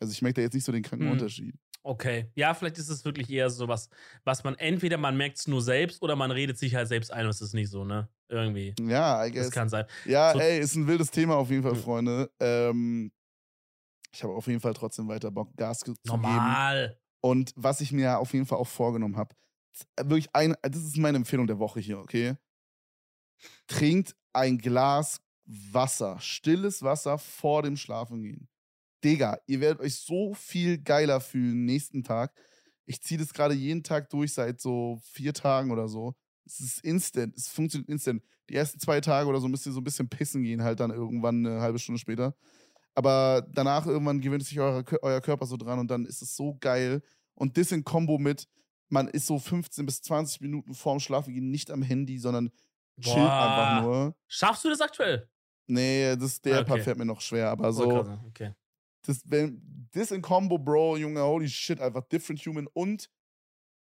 [0.00, 1.12] Also ich merke da jetzt nicht so den kranken hm.
[1.12, 1.54] Unterschied.
[1.82, 2.30] Okay.
[2.34, 3.88] Ja, vielleicht ist es wirklich eher so was,
[4.24, 7.24] was man entweder man merkt es nur selbst oder man redet sich halt selbst ein
[7.24, 8.08] und es ist nicht so, ne?
[8.28, 8.74] Irgendwie.
[8.80, 9.46] Ja, I guess.
[9.46, 9.86] Das kann sein.
[10.04, 10.40] Ja, so.
[10.40, 12.30] ey, ist ein wildes Thema auf jeden Fall, Freunde.
[12.40, 13.10] Ähm,
[14.12, 16.88] ich habe auf jeden Fall trotzdem weiter Bock, Gas zu Normal.
[16.88, 17.00] geben.
[17.20, 19.34] Und was ich mir auf jeden Fall auch vorgenommen habe,
[20.02, 22.36] wirklich ein, das ist meine Empfehlung der Woche hier, okay?
[23.66, 28.48] Trinkt ein Glas Wasser, stilles Wasser vor dem Schlafengehen.
[29.04, 32.32] Digga, ihr werdet euch so viel geiler fühlen nächsten Tag.
[32.84, 36.14] Ich ziehe das gerade jeden Tag durch seit so vier Tagen oder so.
[36.44, 38.22] Es ist instant, es funktioniert instant.
[38.48, 40.90] Die ersten zwei Tage oder so müsst ihr so ein bisschen pissen gehen, halt dann
[40.90, 42.34] irgendwann eine halbe Stunde später.
[42.94, 46.56] Aber danach irgendwann gewöhnt sich euer, euer Körper so dran und dann ist es so
[46.58, 47.02] geil.
[47.34, 48.48] Und das in Kombo mit,
[48.88, 52.50] man ist so 15 bis 20 Minuten vorm Schlafengehen nicht am Handy, sondern
[52.98, 53.42] chillt Boah.
[53.42, 54.16] einfach nur.
[54.26, 55.28] Schaffst du das aktuell?
[55.66, 56.64] Nee, das, der okay.
[56.64, 58.08] Part fällt mir noch schwer, aber so.
[58.26, 58.54] Okay
[59.02, 62.66] das, wenn, das in Combo, Bro, Junge, holy shit, einfach different human.
[62.72, 63.08] Und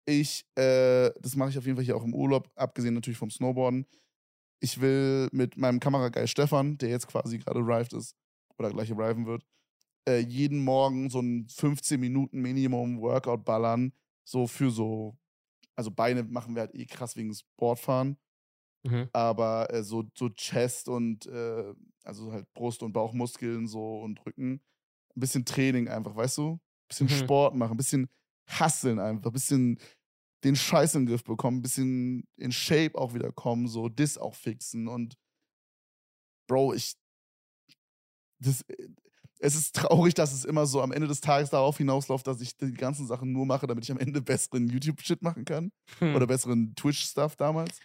[0.06, 3.30] ich, äh, das mache ich auf jeden Fall hier auch im Urlaub, abgesehen natürlich vom
[3.30, 3.86] Snowboarden.
[4.60, 8.16] Ich will mit meinem Kamerageil Stefan, der jetzt quasi gerade arrived ist,
[8.58, 9.44] oder gleich arriven wird,
[10.08, 13.92] äh, jeden Morgen so ein 15 Minuten Minimum Workout ballern.
[14.24, 15.16] So für so,
[15.74, 18.16] also Beine machen wir halt eh krass wegen Sportfahren.
[18.84, 19.08] Mhm.
[19.12, 24.62] Aber äh, so, so Chest und, äh, also halt Brust- und Bauchmuskeln so und Rücken
[25.16, 26.52] ein bisschen Training einfach, weißt du?
[26.52, 27.24] Ein bisschen mhm.
[27.24, 28.08] Sport machen, ein bisschen
[28.48, 29.78] hasseln einfach, ein bisschen
[30.44, 34.18] den Scheiß in den Griff bekommen, ein bisschen in Shape auch wieder kommen, so das
[34.18, 35.16] auch fixen und
[36.48, 36.94] Bro, ich
[38.38, 38.64] das,
[39.38, 42.56] es ist traurig, dass es immer so am Ende des Tages darauf hinausläuft, dass ich
[42.56, 45.72] die ganzen Sachen nur mache, damit ich am Ende besseren YouTube-Shit machen kann.
[45.98, 46.14] Hm.
[46.14, 47.78] Oder besseren Twitch-Stuff damals.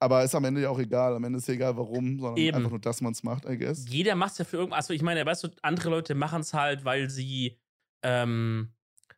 [0.00, 1.14] Aber ist am Ende ja auch egal.
[1.14, 2.56] Am Ende ist ja egal, warum, sondern Eben.
[2.56, 3.86] einfach nur, dass man es macht, I guess.
[3.88, 4.78] Jeder macht es ja für irgendwas.
[4.78, 7.58] Also, ich meine, weißt du, andere Leute machen es halt, weil sie,
[8.02, 8.74] ähm,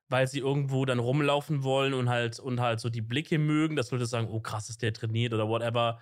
[0.08, 3.90] weil sie irgendwo dann rumlaufen wollen und halt, und halt so die Blicke mögen, dass
[3.90, 6.00] Leute sagen, oh krass, ist der trainiert oder whatever.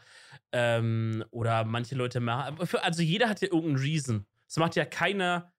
[0.52, 2.58] Ähm, oder manche Leute machen.
[2.82, 4.26] Also, jeder hat ja irgendeinen Reason.
[4.46, 5.52] Es macht ja keiner.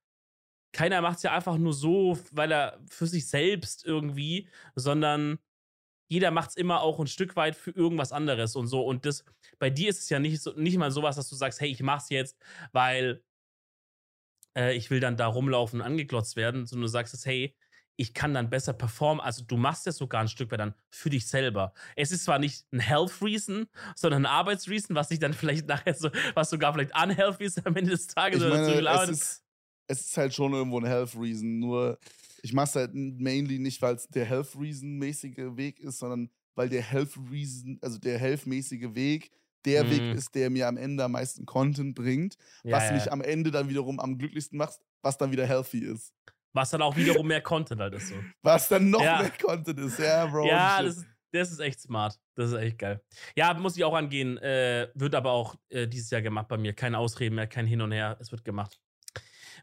[0.71, 5.39] Keiner macht es ja einfach nur so, weil er für sich selbst irgendwie, sondern
[6.07, 8.85] jeder macht es immer auch ein Stück weit für irgendwas anderes und so.
[8.85, 9.23] Und das,
[9.59, 11.81] bei dir ist es ja nicht, so, nicht mal sowas, dass du sagst, hey, ich
[11.81, 12.37] mach's jetzt,
[12.71, 13.23] weil
[14.55, 17.55] äh, ich will dann da rumlaufen und angeklotzt werden, sondern du sagst es, hey,
[17.97, 19.23] ich kann dann besser performen.
[19.23, 21.73] Also du machst das sogar ein Stück weit dann für dich selber.
[21.95, 25.93] Es ist zwar nicht ein Health Reason, sondern ein Arbeitsreason, was sich dann vielleicht nachher
[25.93, 29.11] so, was sogar vielleicht unhealthy ist am Ende des Tages ich meine, oder so.
[29.11, 29.43] Es ist,
[29.87, 31.97] es ist halt schon irgendwo ein Health Reason, nur
[32.45, 36.69] ich mache es halt mainly nicht, weil es der Health Reason-mäßige Weg ist, sondern weil
[36.69, 39.31] der Health Reason, also der Health-mäßige Weg,
[39.65, 39.89] der mhm.
[39.89, 42.93] Weg ist, der mir am Ende am meisten Content bringt, ja, was ja.
[42.93, 46.13] mich am Ende dann wiederum am glücklichsten macht, was dann wieder healthy ist.
[46.53, 48.15] Was dann auch wiederum mehr Content halt ist so.
[48.43, 49.21] Was dann noch ja.
[49.21, 50.47] mehr Content ist, ja, Bro.
[50.47, 52.17] Ja, das ist, das ist echt smart.
[52.35, 53.01] Das ist echt geil.
[53.35, 54.37] Ja, muss ich auch angehen.
[54.37, 56.73] Äh, wird aber auch äh, dieses Jahr gemacht bei mir.
[56.73, 58.15] Keine Ausreden mehr, kein Hin und Her.
[58.21, 58.79] Es wird gemacht.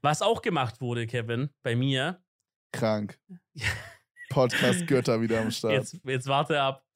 [0.02, 2.20] Was auch gemacht wurde, Kevin, bei mir,
[2.72, 3.18] Krank.
[4.30, 5.74] Podcast Götter wieder am Start.
[5.74, 6.86] Jetzt, jetzt warte ab.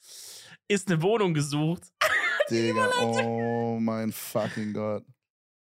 [0.69, 1.93] Ist eine Wohnung gesucht.
[2.51, 5.05] Digga, oh mein fucking Gott.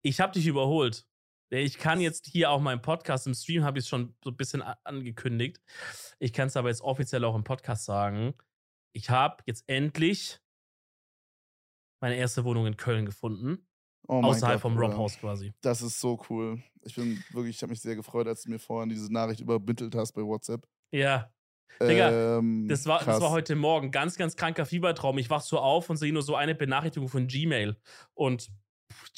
[0.03, 1.07] Ich habe dich überholt.
[1.51, 4.37] Ich kann jetzt hier auch meinen Podcast im Stream, habe ich es schon so ein
[4.37, 5.61] bisschen angekündigt.
[6.19, 8.35] Ich kann es aber jetzt offiziell auch im Podcast sagen.
[8.95, 10.41] Ich habe jetzt endlich
[12.01, 13.67] meine erste Wohnung in Köln gefunden.
[14.09, 15.53] Oh außerhalb Gott, vom Rob House quasi.
[15.61, 16.61] Das ist so cool.
[16.85, 19.95] Ich bin wirklich, ich habe mich sehr gefreut, als du mir vorhin diese Nachricht übermittelt
[19.95, 20.67] hast bei WhatsApp.
[20.91, 21.31] Ja.
[21.81, 25.19] Digga, ähm, das, war, das war heute Morgen ganz, ganz kranker Fiebertraum.
[25.19, 27.77] Ich wach so auf und sehe nur so eine Benachrichtigung von Gmail.
[28.15, 28.51] Und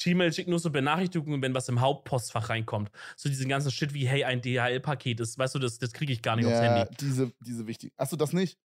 [0.01, 2.91] Gmail schickt nur so Benachrichtigungen, wenn was im Hauptpostfach reinkommt.
[3.17, 6.21] So diesen ganzen Shit wie, hey, ein DHL-Paket ist, weißt du, das, das kriege ich
[6.21, 6.95] gar nicht ja, aufs Handy.
[6.99, 7.93] Diese, diese wichtig.
[7.97, 8.57] Achso, das nicht?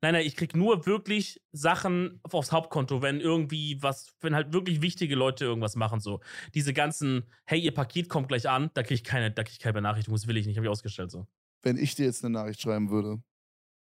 [0.00, 4.80] Nein, nein, ich krieg nur wirklich Sachen aufs Hauptkonto, wenn irgendwie was, wenn halt wirklich
[4.80, 6.20] wichtige Leute irgendwas machen, so.
[6.54, 9.58] Diese ganzen, hey, ihr Paket kommt gleich an, da krieg ich keine, da krieg ich
[9.58, 11.26] keine Benachrichtigung, das will ich nicht, habe ich ausgestellt, so.
[11.62, 13.20] Wenn ich dir jetzt eine Nachricht schreiben würde,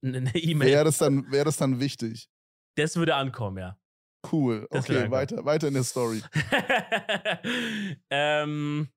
[0.04, 0.70] eine E-Mail.
[0.70, 2.30] Wäre das, dann, wär das dann wichtig?
[2.76, 3.78] Das würde ankommen, ja.
[4.32, 4.68] Cool.
[4.70, 6.22] Das okay, weiter, weiter in der Story.
[8.10, 8.88] ähm,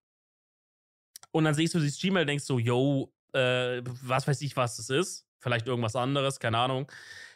[1.33, 4.91] und dann siehst du dieses Gmail, denkst so, yo, äh, was weiß ich, was das
[4.91, 5.26] ist.
[5.47, 6.91] Vielleicht irgendwas anderes, keine Ahnung.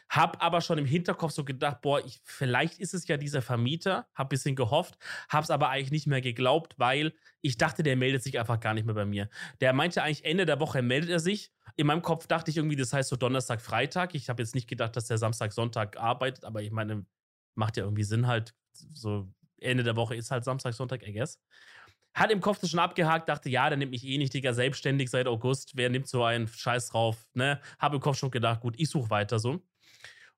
[0.09, 4.05] Hab aber schon im Hinterkopf so gedacht, boah, ich, vielleicht ist es ja dieser Vermieter.
[4.13, 4.97] Hab ein bisschen gehofft,
[5.29, 8.85] hab's aber eigentlich nicht mehr geglaubt, weil ich dachte, der meldet sich einfach gar nicht
[8.85, 9.29] mehr bei mir.
[9.61, 11.53] Der meinte eigentlich Ende der Woche meldet er sich.
[11.77, 14.13] In meinem Kopf dachte ich irgendwie, das heißt so Donnerstag, Freitag.
[14.13, 17.05] Ich habe jetzt nicht gedacht, dass der Samstag, Sonntag arbeitet, aber ich meine,
[17.55, 18.53] macht ja irgendwie Sinn halt.
[18.73, 19.31] So
[19.61, 21.39] Ende der Woche ist halt Samstag, Sonntag, I guess.
[22.13, 25.09] Hat im Kopf das schon abgehakt, dachte, ja, der nimmt mich eh nicht, Digga, selbstständig
[25.09, 25.71] seit August.
[25.75, 27.61] Wer nimmt so einen Scheiß drauf, ne?
[27.79, 29.61] Hab im Kopf schon gedacht, gut, ich suche weiter so.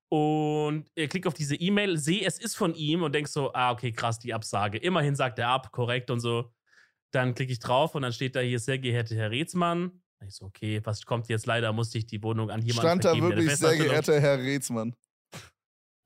[0.08, 3.72] Und er klickt auf diese E-Mail, sehe, es ist von ihm und denk so, ah,
[3.72, 4.78] okay, krass, die Absage.
[4.78, 6.52] Immerhin sagt er ab, korrekt und so.
[7.12, 10.02] Dann klicke ich drauf und dann steht da hier, sehr geehrter Herr Rätsmann.
[10.26, 11.46] Ich so, okay, was kommt jetzt?
[11.46, 14.94] Leider musste ich die Wohnung an jemanden Stand da wirklich, sehr geehrter Herr Rätsmann.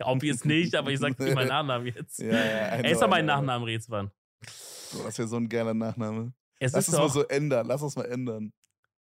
[0.00, 2.18] Ja, obvious nicht, aber ich sag nicht meinen Nachnamen jetzt.
[2.20, 4.10] Ja, ja, er ist ja mein Nachnamen Rätsmann.
[4.40, 6.32] Du hast ja so ein geiler Nachname.
[6.58, 7.66] Es Lass es mal so ändern.
[7.66, 8.52] Lass uns mal ändern.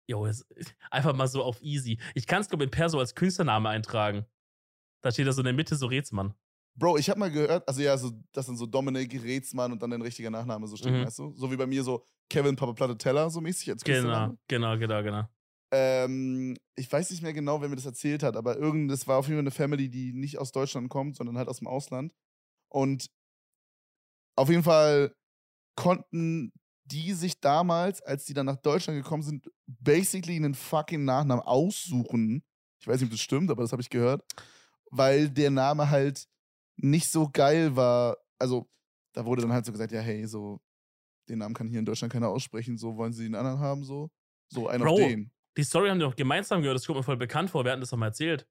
[0.09, 0.29] Jo,
[0.91, 1.99] einfach mal so auf easy.
[2.15, 4.25] Ich kann es, glaube ich, in Perso als Künstlername eintragen.
[5.03, 6.35] Da steht da so in der Mitte so Rätsmann.
[6.79, 9.91] Bro, ich habe mal gehört, also ja, so, das sind so Dominik Rätsmann und dann
[9.91, 11.07] dein richtiger Nachname so steht, mhm.
[11.07, 11.33] weißt du?
[11.35, 15.03] So wie bei mir so Kevin Papa Platte Teller, so mäßig als Genau, genau, genau,
[15.03, 15.25] genau.
[15.73, 19.19] Ähm, ich weiß nicht mehr genau, wer mir das erzählt hat, aber irgend, das war
[19.19, 22.13] auf jeden Fall eine Family, die nicht aus Deutschland kommt, sondern halt aus dem Ausland.
[22.69, 23.11] Und
[24.37, 25.15] auf jeden Fall
[25.77, 26.53] konnten
[26.85, 32.45] die sich damals, als die dann nach Deutschland gekommen sind, basically einen fucking Nachnamen aussuchen.
[32.81, 34.25] Ich weiß nicht, ob das stimmt, aber das habe ich gehört
[34.91, 36.27] weil der Name halt
[36.77, 38.17] nicht so geil war.
[38.39, 38.69] Also,
[39.15, 40.61] da wurde dann halt so gesagt, ja, hey, so,
[41.29, 44.11] den Namen kann hier in Deutschland keiner aussprechen, so wollen sie den anderen haben, so.
[44.49, 45.33] So, einen Bro, auf den.
[45.57, 47.81] Die Story haben wir doch gemeinsam gehört, das kommt mir voll bekannt vor, wir hatten
[47.81, 48.47] das doch mal erzählt.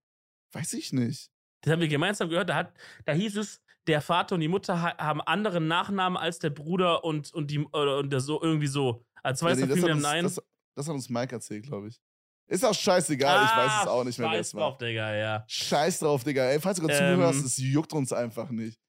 [0.52, 1.30] Weiß ich nicht.
[1.62, 2.74] Das haben wir gemeinsam gehört, da, hat,
[3.06, 7.34] da hieß es, der Vater und die Mutter haben anderen Nachnamen als der Bruder und,
[7.34, 9.06] und, die, und der so irgendwie so.
[9.24, 12.00] Als weiß ja, nee, das, hat uns, das, das hat uns Mike erzählt, glaube ich.
[12.48, 14.62] Ist auch scheißegal, ah, ich weiß es ah, auch nicht mehr, wer es war.
[14.62, 15.44] Scheiß drauf, Digga, ja.
[15.48, 16.44] Scheiß drauf, Digga.
[16.44, 18.80] Ey, falls du gerade ähm, zuhörst, es juckt uns einfach nicht.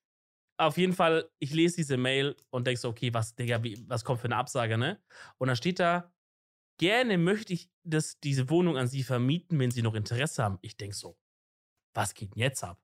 [0.59, 4.05] Auf jeden Fall, ich lese diese Mail und denke so, okay, was, Digga, wie, was
[4.05, 5.03] kommt für eine Absage, ne?
[5.39, 6.13] Und dann steht da,
[6.79, 10.59] gerne möchte ich das, diese Wohnung an Sie vermieten, wenn Sie noch Interesse haben.
[10.61, 11.19] Ich denke so,
[11.95, 12.79] was geht denn jetzt ab?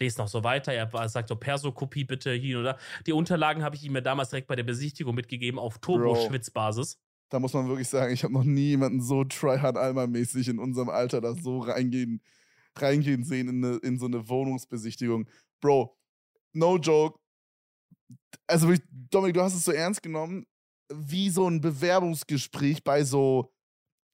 [0.00, 0.72] Lese noch so weiter.
[0.72, 4.48] Er sagt so, Perso-Kopie bitte hier oder Die Unterlagen habe ich ihm ja damals direkt
[4.48, 8.68] bei der Besichtigung mitgegeben auf Turbo-Schwitzbasis da muss man wirklich sagen, ich habe noch nie
[8.68, 12.22] jemanden so tryhard-Alma-mäßig in unserem Alter da so reingehen,
[12.76, 15.28] reingehen sehen in, eine, in so eine Wohnungsbesichtigung.
[15.60, 15.96] Bro,
[16.52, 17.18] no joke.
[18.46, 18.72] Also,
[19.10, 20.46] Dominik, du hast es so ernst genommen,
[20.90, 23.52] wie so ein Bewerbungsgespräch bei so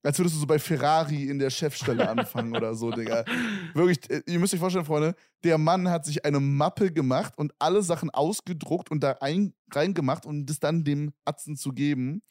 [0.05, 3.25] als würdest du so bei Ferrari in der Chefstelle anfangen oder so, Digga.
[3.73, 7.53] Wirklich, äh, ihr müsst euch vorstellen, Freunde, der Mann hat sich eine Mappe gemacht und
[7.59, 12.23] alle Sachen ausgedruckt und da ein, reingemacht, um das dann dem Atzen zu geben.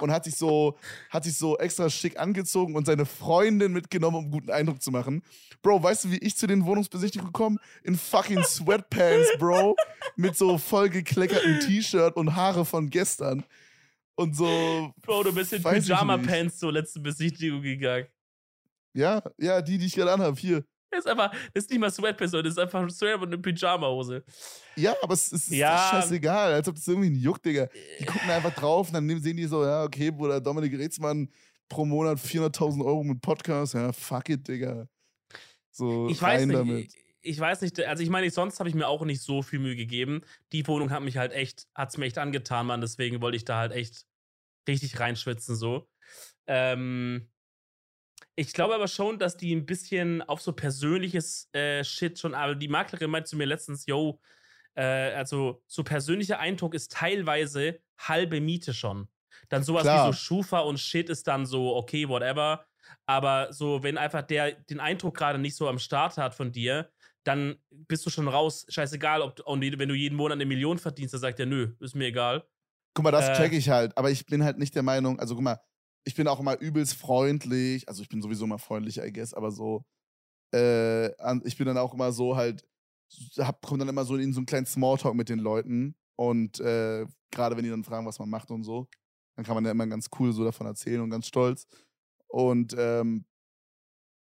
[0.00, 0.76] Und hat sich so,
[1.10, 4.90] hat sich so extra schick angezogen und seine Freundin mitgenommen, um einen guten Eindruck zu
[4.90, 5.22] machen.
[5.62, 7.58] Bro, weißt du, wie ich zu den Wohnungsbesichtigungen komme?
[7.84, 9.76] In fucking Sweatpants, Bro.
[10.16, 13.44] Mit so vollgekleckertem T-Shirt und Haare von gestern.
[14.14, 14.92] Und so.
[15.02, 18.06] Bro, du bist in Pyjama-Pants zur letzten Besichtigung gegangen.
[18.94, 20.64] Ja, ja, die, die ich gerade anhabe, hier.
[20.90, 24.22] Das ist einfach, das ist nicht mal Sweatpants, das ist einfach straight und eine Pyjama-Hose.
[24.76, 25.88] Ja, aber es, es ist ja.
[25.90, 27.68] scheißegal, als ob das irgendwie ein Juck, Digga.
[27.98, 31.30] Die gucken einfach drauf und dann sehen die so, ja, okay, Bruder, Dominik Rätsmann
[31.70, 34.86] pro Monat 400.000 Euro mit Podcast, ja, fuck it, Digga.
[35.70, 36.92] So, ich weiß nicht, damit
[37.22, 39.76] ich weiß nicht, also ich meine, sonst habe ich mir auch nicht so viel Mühe
[39.76, 40.22] gegeben.
[40.52, 42.80] Die Wohnung hat mich halt echt, hat es mir echt angetan, Mann.
[42.80, 44.06] Deswegen wollte ich da halt echt
[44.68, 45.88] richtig reinschwitzen, so.
[46.46, 47.30] Ähm,
[48.34, 52.54] ich glaube aber schon, dass die ein bisschen auf so persönliches äh, Shit schon, aber
[52.54, 54.20] die Maklerin meinte zu mir letztens, yo,
[54.74, 59.08] äh, also so persönlicher Eindruck ist teilweise halbe Miete schon.
[59.48, 60.08] Dann sowas Klar.
[60.08, 62.64] wie so Schufa und Shit ist dann so, okay, whatever.
[63.06, 66.90] Aber so, wenn einfach der den Eindruck gerade nicht so am Start hat von dir,
[67.24, 68.66] dann bist du schon raus.
[68.68, 71.94] Scheißegal, ob und wenn du jeden Monat eine Million verdienst, dann sagt er, nö, ist
[71.94, 72.44] mir egal.
[72.94, 73.34] Guck mal, das Äh.
[73.42, 73.96] check ich halt.
[73.96, 75.60] Aber ich bin halt nicht der Meinung, also guck mal,
[76.04, 77.88] ich bin auch immer übelst freundlich.
[77.88, 79.84] Also ich bin sowieso immer freundlich, I guess, aber so,
[80.54, 81.06] äh,
[81.46, 82.66] ich bin dann auch immer so halt,
[83.38, 85.94] hab, komm dann immer so in so einen kleinen Smalltalk mit den Leuten.
[86.16, 88.88] Und äh, gerade wenn die dann fragen, was man macht und so,
[89.36, 91.66] dann kann man ja immer ganz cool so davon erzählen und ganz stolz.
[92.28, 93.24] Und ähm,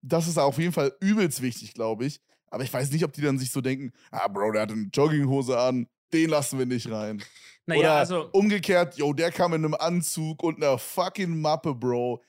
[0.01, 2.21] das ist auf jeden Fall übelst wichtig, glaube ich.
[2.51, 4.89] Aber ich weiß nicht, ob die dann sich so denken, ah, Bro, der hat eine
[4.93, 7.23] Jogginghose an, den lassen wir nicht rein.
[7.65, 8.29] Naja, Oder also.
[8.31, 12.23] umgekehrt, yo, der kam in einem Anzug und einer fucking Mappe, Bro.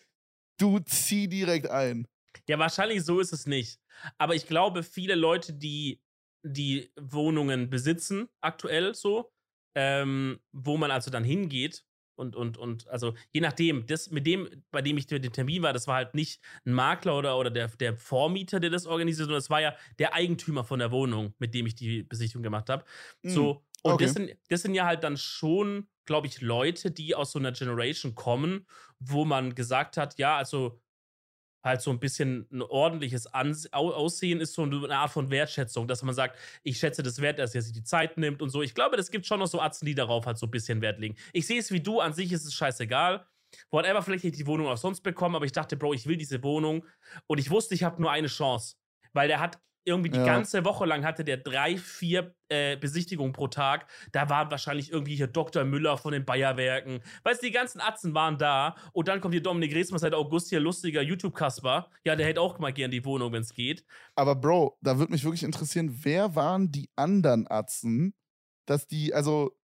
[0.58, 2.06] Du zieh direkt ein.
[2.46, 3.80] Ja, wahrscheinlich so ist es nicht.
[4.18, 6.02] Aber ich glaube, viele Leute, die
[6.42, 9.30] die Wohnungen besitzen, aktuell so,
[9.74, 11.84] ähm, wo man also dann hingeht
[12.20, 15.72] und, und, und, also je nachdem, das mit dem, bei dem ich den Termin war,
[15.72, 19.38] das war halt nicht ein Makler oder, oder der, der Vormieter, der das organisiert, sondern
[19.38, 22.84] das war ja der Eigentümer von der Wohnung, mit dem ich die Besichtigung gemacht habe.
[23.22, 24.04] So, und okay.
[24.04, 27.52] das, sind, das sind ja halt dann schon, glaube ich, Leute, die aus so einer
[27.52, 28.66] Generation kommen,
[28.98, 30.78] wo man gesagt hat, ja, also
[31.62, 36.14] halt so ein bisschen ein ordentliches Aussehen ist so eine Art von Wertschätzung, dass man
[36.14, 38.62] sagt, ich schätze das Wert, dass er sich die Zeit nimmt und so.
[38.62, 40.98] Ich glaube, das gibt schon noch so Atzen, die darauf halt so ein bisschen Wert
[40.98, 41.16] legen.
[41.32, 43.26] Ich sehe es wie du, an sich ist es scheißegal.
[43.70, 46.16] Whatever, vielleicht hätte ich die Wohnung auch sonst bekommen, aber ich dachte, Bro, ich will
[46.16, 46.86] diese Wohnung
[47.26, 48.76] und ich wusste, ich habe nur eine Chance,
[49.12, 50.24] weil der hat irgendwie die Ja.
[50.24, 53.86] ganze Woche lang hatte der drei, vier äh, Besichtigungen pro Tag.
[54.12, 55.64] Da waren wahrscheinlich irgendwie hier Dr.
[55.64, 57.00] Müller von den Bayerwerken.
[57.22, 58.74] Weißt du, die ganzen Atzen waren da.
[58.92, 61.90] Und dann kommt hier Dominik Reesmann seit August hier, lustiger YouTube-Kasper.
[62.04, 63.84] Ja, der hätte auch mal gern die Wohnung, wenn es geht.
[64.14, 68.14] Aber Bro, da würde mich wirklich interessieren, wer waren die anderen Atzen,
[68.66, 69.56] dass die, also,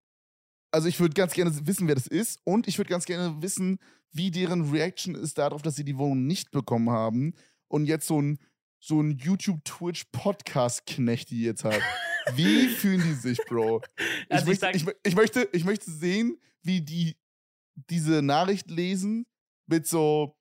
[0.72, 3.78] also ich würde ganz gerne wissen, wer das ist und ich würde ganz gerne wissen,
[4.12, 7.34] wie deren Reaction ist darauf, dass sie die Wohnung nicht bekommen haben
[7.68, 8.38] und jetzt so ein,
[8.86, 11.80] so ein YouTube-Twitch-Podcast-Knecht die jetzt hat.
[12.34, 13.82] Wie fühlen die sich, Bro?
[13.98, 17.16] Ich, Also möchte, ich, ich, möchte, ich möchte sehen, wie die
[17.90, 19.26] diese Nachricht lesen
[19.66, 20.36] mit so,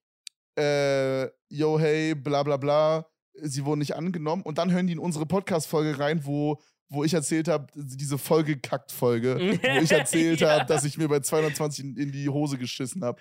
[0.57, 4.41] äh, yo, hey, bla bla bla, sie wurden nicht angenommen.
[4.43, 9.59] Und dann hören die in unsere Podcast-Folge rein, wo, wo ich erzählt habe, diese Folge-Kackt-Folge,
[9.61, 10.59] wo ich erzählt Ja.
[10.59, 13.19] habe, dass ich mir bei 220 in, in die Hose geschissen habe.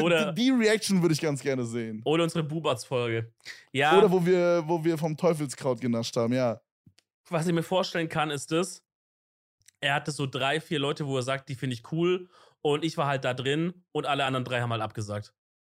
[0.00, 2.00] Oder- Die Reaction würde ich ganz gerne sehen.
[2.04, 3.32] Oder unsere Bubats-Folge.
[3.72, 6.60] Ja, Oder wo wir, wo wir vom Teufelskraut genascht haben, ja.
[7.28, 8.82] was ich mir vorstellen kann, ist das,
[9.80, 12.28] er hatte so drei, vier Leute, wo er sagt, die finde ich cool.
[12.62, 15.34] Und ich war halt da drin und alle anderen drei haben halt abgesagt.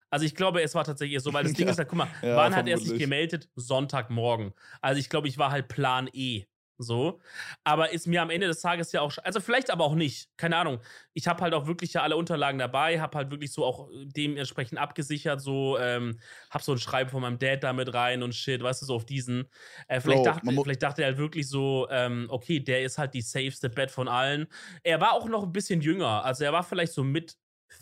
[0.10, 1.72] Also ich glaube, es war tatsächlich so, weil das Ding Ja.
[1.72, 3.50] ist halt, guck mal, Ja, wann hat er sich gemeldet?
[3.56, 4.54] Sonntagmorgen.
[4.82, 6.46] Also ich glaube, ich war halt Plan E.
[6.78, 7.20] So.
[7.64, 10.30] Aber ist mir am Ende des Tages ja auch, also vielleicht aber auch nicht.
[10.38, 10.80] Keine Ahnung.
[11.14, 14.78] Ich habe halt auch wirklich ja alle Unterlagen dabei, habe halt wirklich so auch dementsprechend
[14.80, 16.20] abgesichert, so, ähm,
[16.52, 18.96] hab so ein Schreiben von meinem Dad da mit rein und shit, weißt du, so
[18.96, 19.50] auf diesen.
[19.88, 23.14] Äh, vielleicht, Bro, dachte, vielleicht dachte er halt wirklich so, ähm, okay, der ist halt
[23.14, 24.48] die safeste Bet von allen.
[24.84, 26.24] Er war auch noch ein bisschen jünger.
[26.24, 27.38] Also er war vielleicht so mit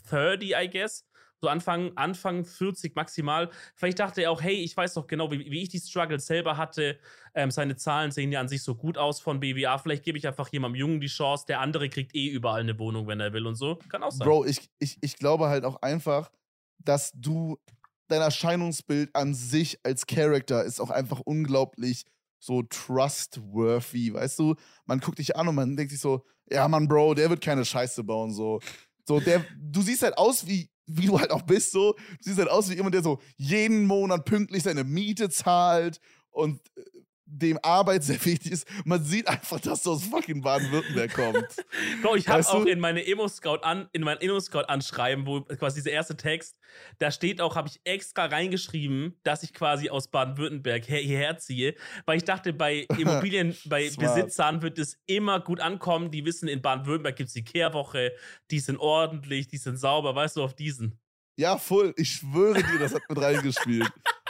[0.10, 1.06] 30, I guess.
[1.46, 3.52] So Anfang, Anfang 40 maximal.
[3.76, 6.58] Vielleicht dachte er auch, hey, ich weiß doch genau, wie, wie ich die Struggles selber
[6.58, 6.98] hatte.
[7.36, 9.78] Ähm, seine Zahlen sehen ja an sich so gut aus von BWA.
[9.78, 11.46] Vielleicht gebe ich einfach jemandem Jungen die Chance.
[11.48, 13.76] Der andere kriegt eh überall eine Wohnung, wenn er will und so.
[13.90, 14.28] Kann auch sein.
[14.28, 16.32] Bro, ich, ich, ich glaube halt auch einfach,
[16.80, 17.60] dass du,
[18.08, 22.06] dein Erscheinungsbild an sich als Charakter ist auch einfach unglaublich
[22.40, 24.56] so trustworthy, weißt du?
[24.86, 27.66] Man guckt dich an und man denkt sich so, ja Mann, Bro, der wird keine
[27.66, 28.60] Scheiße bauen, so.
[29.08, 31.94] So, der, du siehst halt aus wie, wie du halt auch bist, so.
[31.94, 36.00] Du siehst halt aus wie jemand, der so jeden Monat pünktlich seine Miete zahlt
[36.32, 36.82] und äh,
[37.28, 38.68] dem Arbeit sehr wichtig ist.
[38.86, 41.66] Man sieht einfach, dass du aus fucking Baden-Württemberg kommst.
[42.02, 42.70] Bro, ich habe Weißt auch du?
[42.70, 46.56] in meine Emo-Scout an, in mein Emo-Scout-Anschreiben, wo quasi dieser erste Text,
[47.00, 51.76] da steht auch, habe ich extra reingeschrieben, dass ich quasi aus Baden-Württemberg her, hierher ziehe,
[52.06, 53.90] weil ich dachte, bei Immobilien, bei.
[53.98, 56.12] Besitzern wird es immer gut ankommen.
[56.12, 58.14] Die wissen, in Baden-Württemberg gibt es die Kehrwoche,
[58.52, 61.00] die sind ordentlich, die sind sauber, weißt du, auf diesen.
[61.38, 61.94] Ja, voll.
[61.98, 63.92] Ich schwöre dir, das hat mit reingespielt.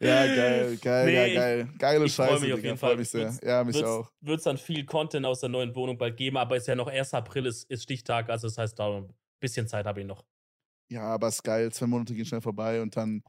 [0.00, 1.68] Ja, geil, geil, Nee, geil, geil.
[1.78, 2.96] Geile ich freu Scheiße, mich auf jeden Freu Fall.
[2.96, 3.24] mich sehr.
[3.24, 4.12] Wird's- Ja, mich wird's, auch.
[4.20, 6.86] Wird es dann viel Content aus der neuen Wohnung bald geben, aber ist ja noch
[6.88, 7.14] 1.
[7.14, 10.24] April, ist, ist Stichtag, also das heißt, da ein bisschen Zeit habe ich noch.
[10.90, 11.70] Ja, aber ist geil.
[11.70, 13.22] Zwei Monate gehen schnell vorbei und dann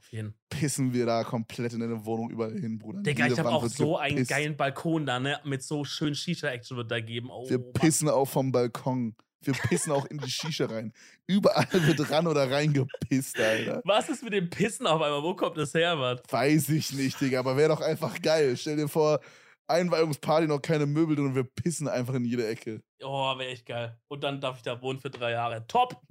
[0.48, 3.02] pissen wir da komplett in deine Wohnung überall hin, Bruder.
[3.02, 4.30] Digga, ich habe auch so einen gepisst.
[4.30, 5.38] geilen Balkon da, ne?
[5.44, 7.28] Mit so schön Shisha-Action wird da geben.
[7.30, 7.72] Oh, Wir Mann.
[7.74, 9.14] pissen auch vom Balkon.
[9.42, 10.92] Wir pissen auch in die Shisha rein.
[11.26, 13.80] Überall wird ran oder reingepisst, Alter.
[13.84, 15.22] Was ist mit dem Pissen auf einmal?
[15.22, 16.20] Wo kommt das her, Mann?
[16.28, 18.56] Weiß ich nicht, Digga, aber wäre doch einfach geil.
[18.56, 19.20] Stell dir vor,
[19.66, 22.82] Einweihungsparty noch keine Möbel drin und wir pissen einfach in jede Ecke.
[23.02, 23.98] Oh, wäre echt geil.
[24.08, 25.66] Und dann darf ich da wohnen für drei Jahre.
[25.66, 26.02] Top!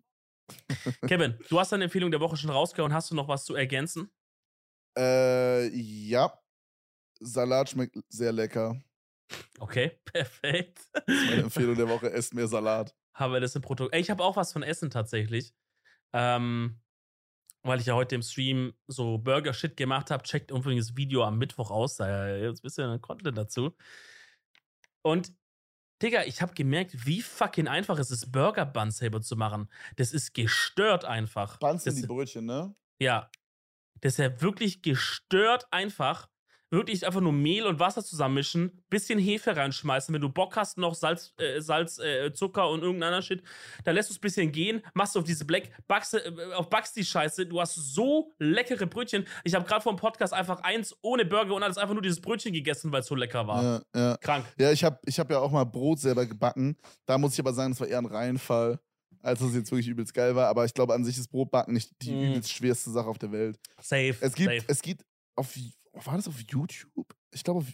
[1.07, 2.93] Kevin, du hast deine Empfehlung der Woche schon rausgehauen.
[2.93, 4.09] Hast du noch was zu ergänzen?
[4.97, 6.33] Äh, ja.
[7.19, 8.81] Salat schmeckt sehr lecker.
[9.59, 10.79] Okay, perfekt.
[11.05, 12.95] Meine Empfehlung der Woche, esst mehr Salat.
[13.19, 13.99] Haben wir das im Protokoll.
[13.99, 15.53] Ich habe auch was von Essen tatsächlich.
[16.13, 16.79] Ähm,
[17.63, 20.23] weil ich ja heute im Stream so Burger-Shit gemacht habe.
[20.23, 21.97] Checkt übrigens das Video am Mittwoch aus.
[21.97, 23.75] Da jetzt ein bisschen Content dazu.
[25.01, 25.33] Und
[26.01, 29.69] Digga, ich habe gemerkt, wie fucking einfach es ist, Burger Buns selber zu machen.
[29.97, 31.57] Das ist gestört einfach.
[31.57, 32.73] Buns sind die Brötchen, ne?
[32.99, 33.29] Ja.
[33.99, 36.29] Das ist ja wirklich gestört einfach
[36.71, 40.13] wirklich einfach nur Mehl und Wasser zusammenmischen, bisschen Hefe reinschmeißen.
[40.13, 43.41] Wenn du Bock hast, noch Salz, äh, Salz äh, Zucker und irgendeiner Shit,
[43.83, 46.69] dann lässt du es ein bisschen gehen, machst du auf diese Black, backst, äh, auf
[46.69, 47.45] backst die Scheiße.
[47.45, 49.25] Du hast so leckere Brötchen.
[49.43, 52.21] Ich habe gerade vor dem Podcast einfach eins ohne Burger und alles einfach nur dieses
[52.21, 53.63] Brötchen gegessen, weil es so lecker war.
[53.63, 54.17] Ja, ja.
[54.17, 54.45] Krank.
[54.57, 56.77] Ja, ich habe ich hab ja auch mal Brot selber gebacken.
[57.05, 58.79] Da muss ich aber sagen, das war eher ein Reinfall
[59.21, 60.47] als es jetzt wirklich übelst geil war.
[60.47, 62.23] Aber ich glaube, an sich ist Brotbacken nicht die Mm.
[62.31, 63.59] übelst schwerste Sache auf der Welt.
[63.81, 64.15] Safe.
[64.21, 64.65] Es gibt, safe.
[64.67, 65.05] es gibt
[65.35, 65.53] auf,
[66.05, 67.15] war das auf YouTube?
[67.31, 67.65] Ich glaube,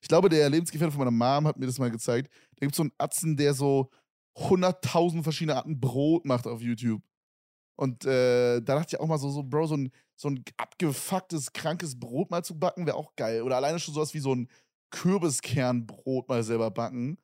[0.00, 2.30] ich glaube, der Lebensgefährte von meiner Mom hat mir das mal gezeigt.
[2.56, 3.90] Da gibt es so einen Atzen, der so
[4.36, 7.02] 100.000 verschiedene Arten Brot macht auf YouTube.
[7.76, 11.52] Und äh, da dachte ich auch mal so, so Bro, so ein, so ein abgefucktes,
[11.52, 13.42] krankes Brot mal zu backen, wäre auch geil.
[13.42, 14.48] Oder alleine schon sowas wie so ein
[14.90, 17.18] Kürbiskernbrot mal selber backen.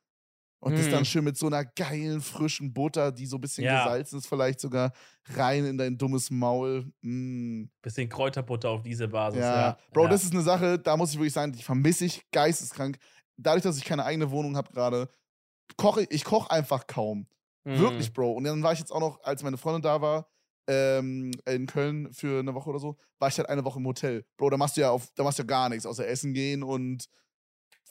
[0.66, 0.90] Und das Mm.
[0.90, 3.84] dann schön mit so einer geilen, frischen Butter, die so ein bisschen Ja.
[3.84, 4.92] gesalzen ist, vielleicht sogar
[5.34, 6.90] rein in dein dummes Maul.
[7.02, 7.64] Mm.
[7.82, 9.40] Bisschen Kräuterbutter auf diese Basis.
[9.40, 10.08] Ja, Ja, Bro, ja.
[10.10, 12.98] das ist eine Sache, da muss ich wirklich sagen, die vermisse ich geisteskrank.
[13.36, 15.08] Dadurch, dass ich keine eigene Wohnung habe gerade,
[15.76, 17.26] koche ich, koche einfach kaum.
[17.64, 17.78] Mhm.
[17.78, 18.32] Wirklich, Bro.
[18.32, 20.28] Und dann war ich jetzt auch noch, als meine Freundin da war,
[20.68, 24.24] ähm, in Köln für eine Woche oder so, war ich halt eine Woche im Hotel.
[24.36, 26.62] Bro, da machst du ja auf, da machst du ja gar nichts, außer essen gehen
[26.64, 27.06] und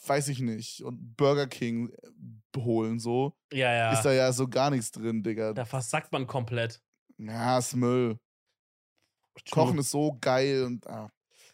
[0.05, 0.81] weiß ich nicht.
[0.83, 3.35] Und Burger King äh, holen so.
[3.51, 3.93] Ja, ja.
[3.93, 5.53] Ist da ja so gar nichts drin, Digga.
[5.53, 6.81] da versackt man komplett.
[7.17, 8.19] Ja, ist Müll.
[9.51, 11.11] Kochen ist so geil und ah.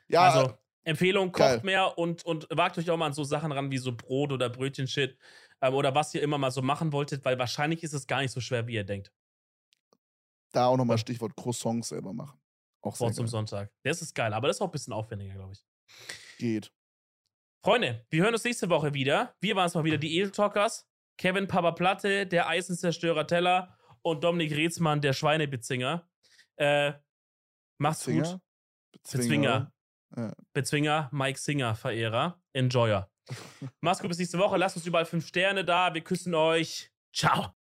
[0.08, 1.56] Ja, also, Empfehlung, geil.
[1.56, 4.32] kocht mehr und, und wagt euch auch mal an so Sachen ran wie so Brot
[4.32, 5.18] oder Brötchen-Shit
[5.62, 8.32] ähm, oder was ihr immer mal so machen wolltet, weil wahrscheinlich ist es gar nicht
[8.32, 9.12] so schwer, wie ihr denkt.
[10.52, 12.40] da auch nochmal Stichwort Croissants selber machen.
[12.82, 13.32] Auch Vor zum geil.
[13.32, 13.72] Sonntag.
[13.84, 15.66] Das ist geil, aber das ist auch ein bisschen aufwendiger, glaube ich.
[16.38, 16.72] Geht.
[17.64, 19.36] Freunde, wir hören uns nächste Woche wieder.
[19.40, 20.88] Wir waren es mal wieder, die Edeltalkers.
[21.18, 26.10] Kevin Papa Platte, der Eisenzerstörer Teller und Dominik Reetzmann, der Schweinebezinger.
[26.56, 26.94] Äh,
[27.78, 28.40] macht's gut.
[29.04, 29.22] Zwinger?
[29.22, 29.72] Bezwinger.
[30.18, 30.34] Ja.
[30.54, 33.10] Bezwinger, Mike Singer, Verehrer, Enjoyer.
[33.82, 34.58] Macht's gut bis nächste Woche.
[34.58, 35.94] Lasst uns überall fünf Sterne da.
[35.94, 36.92] Wir küssen euch.
[37.14, 37.54] Ciao.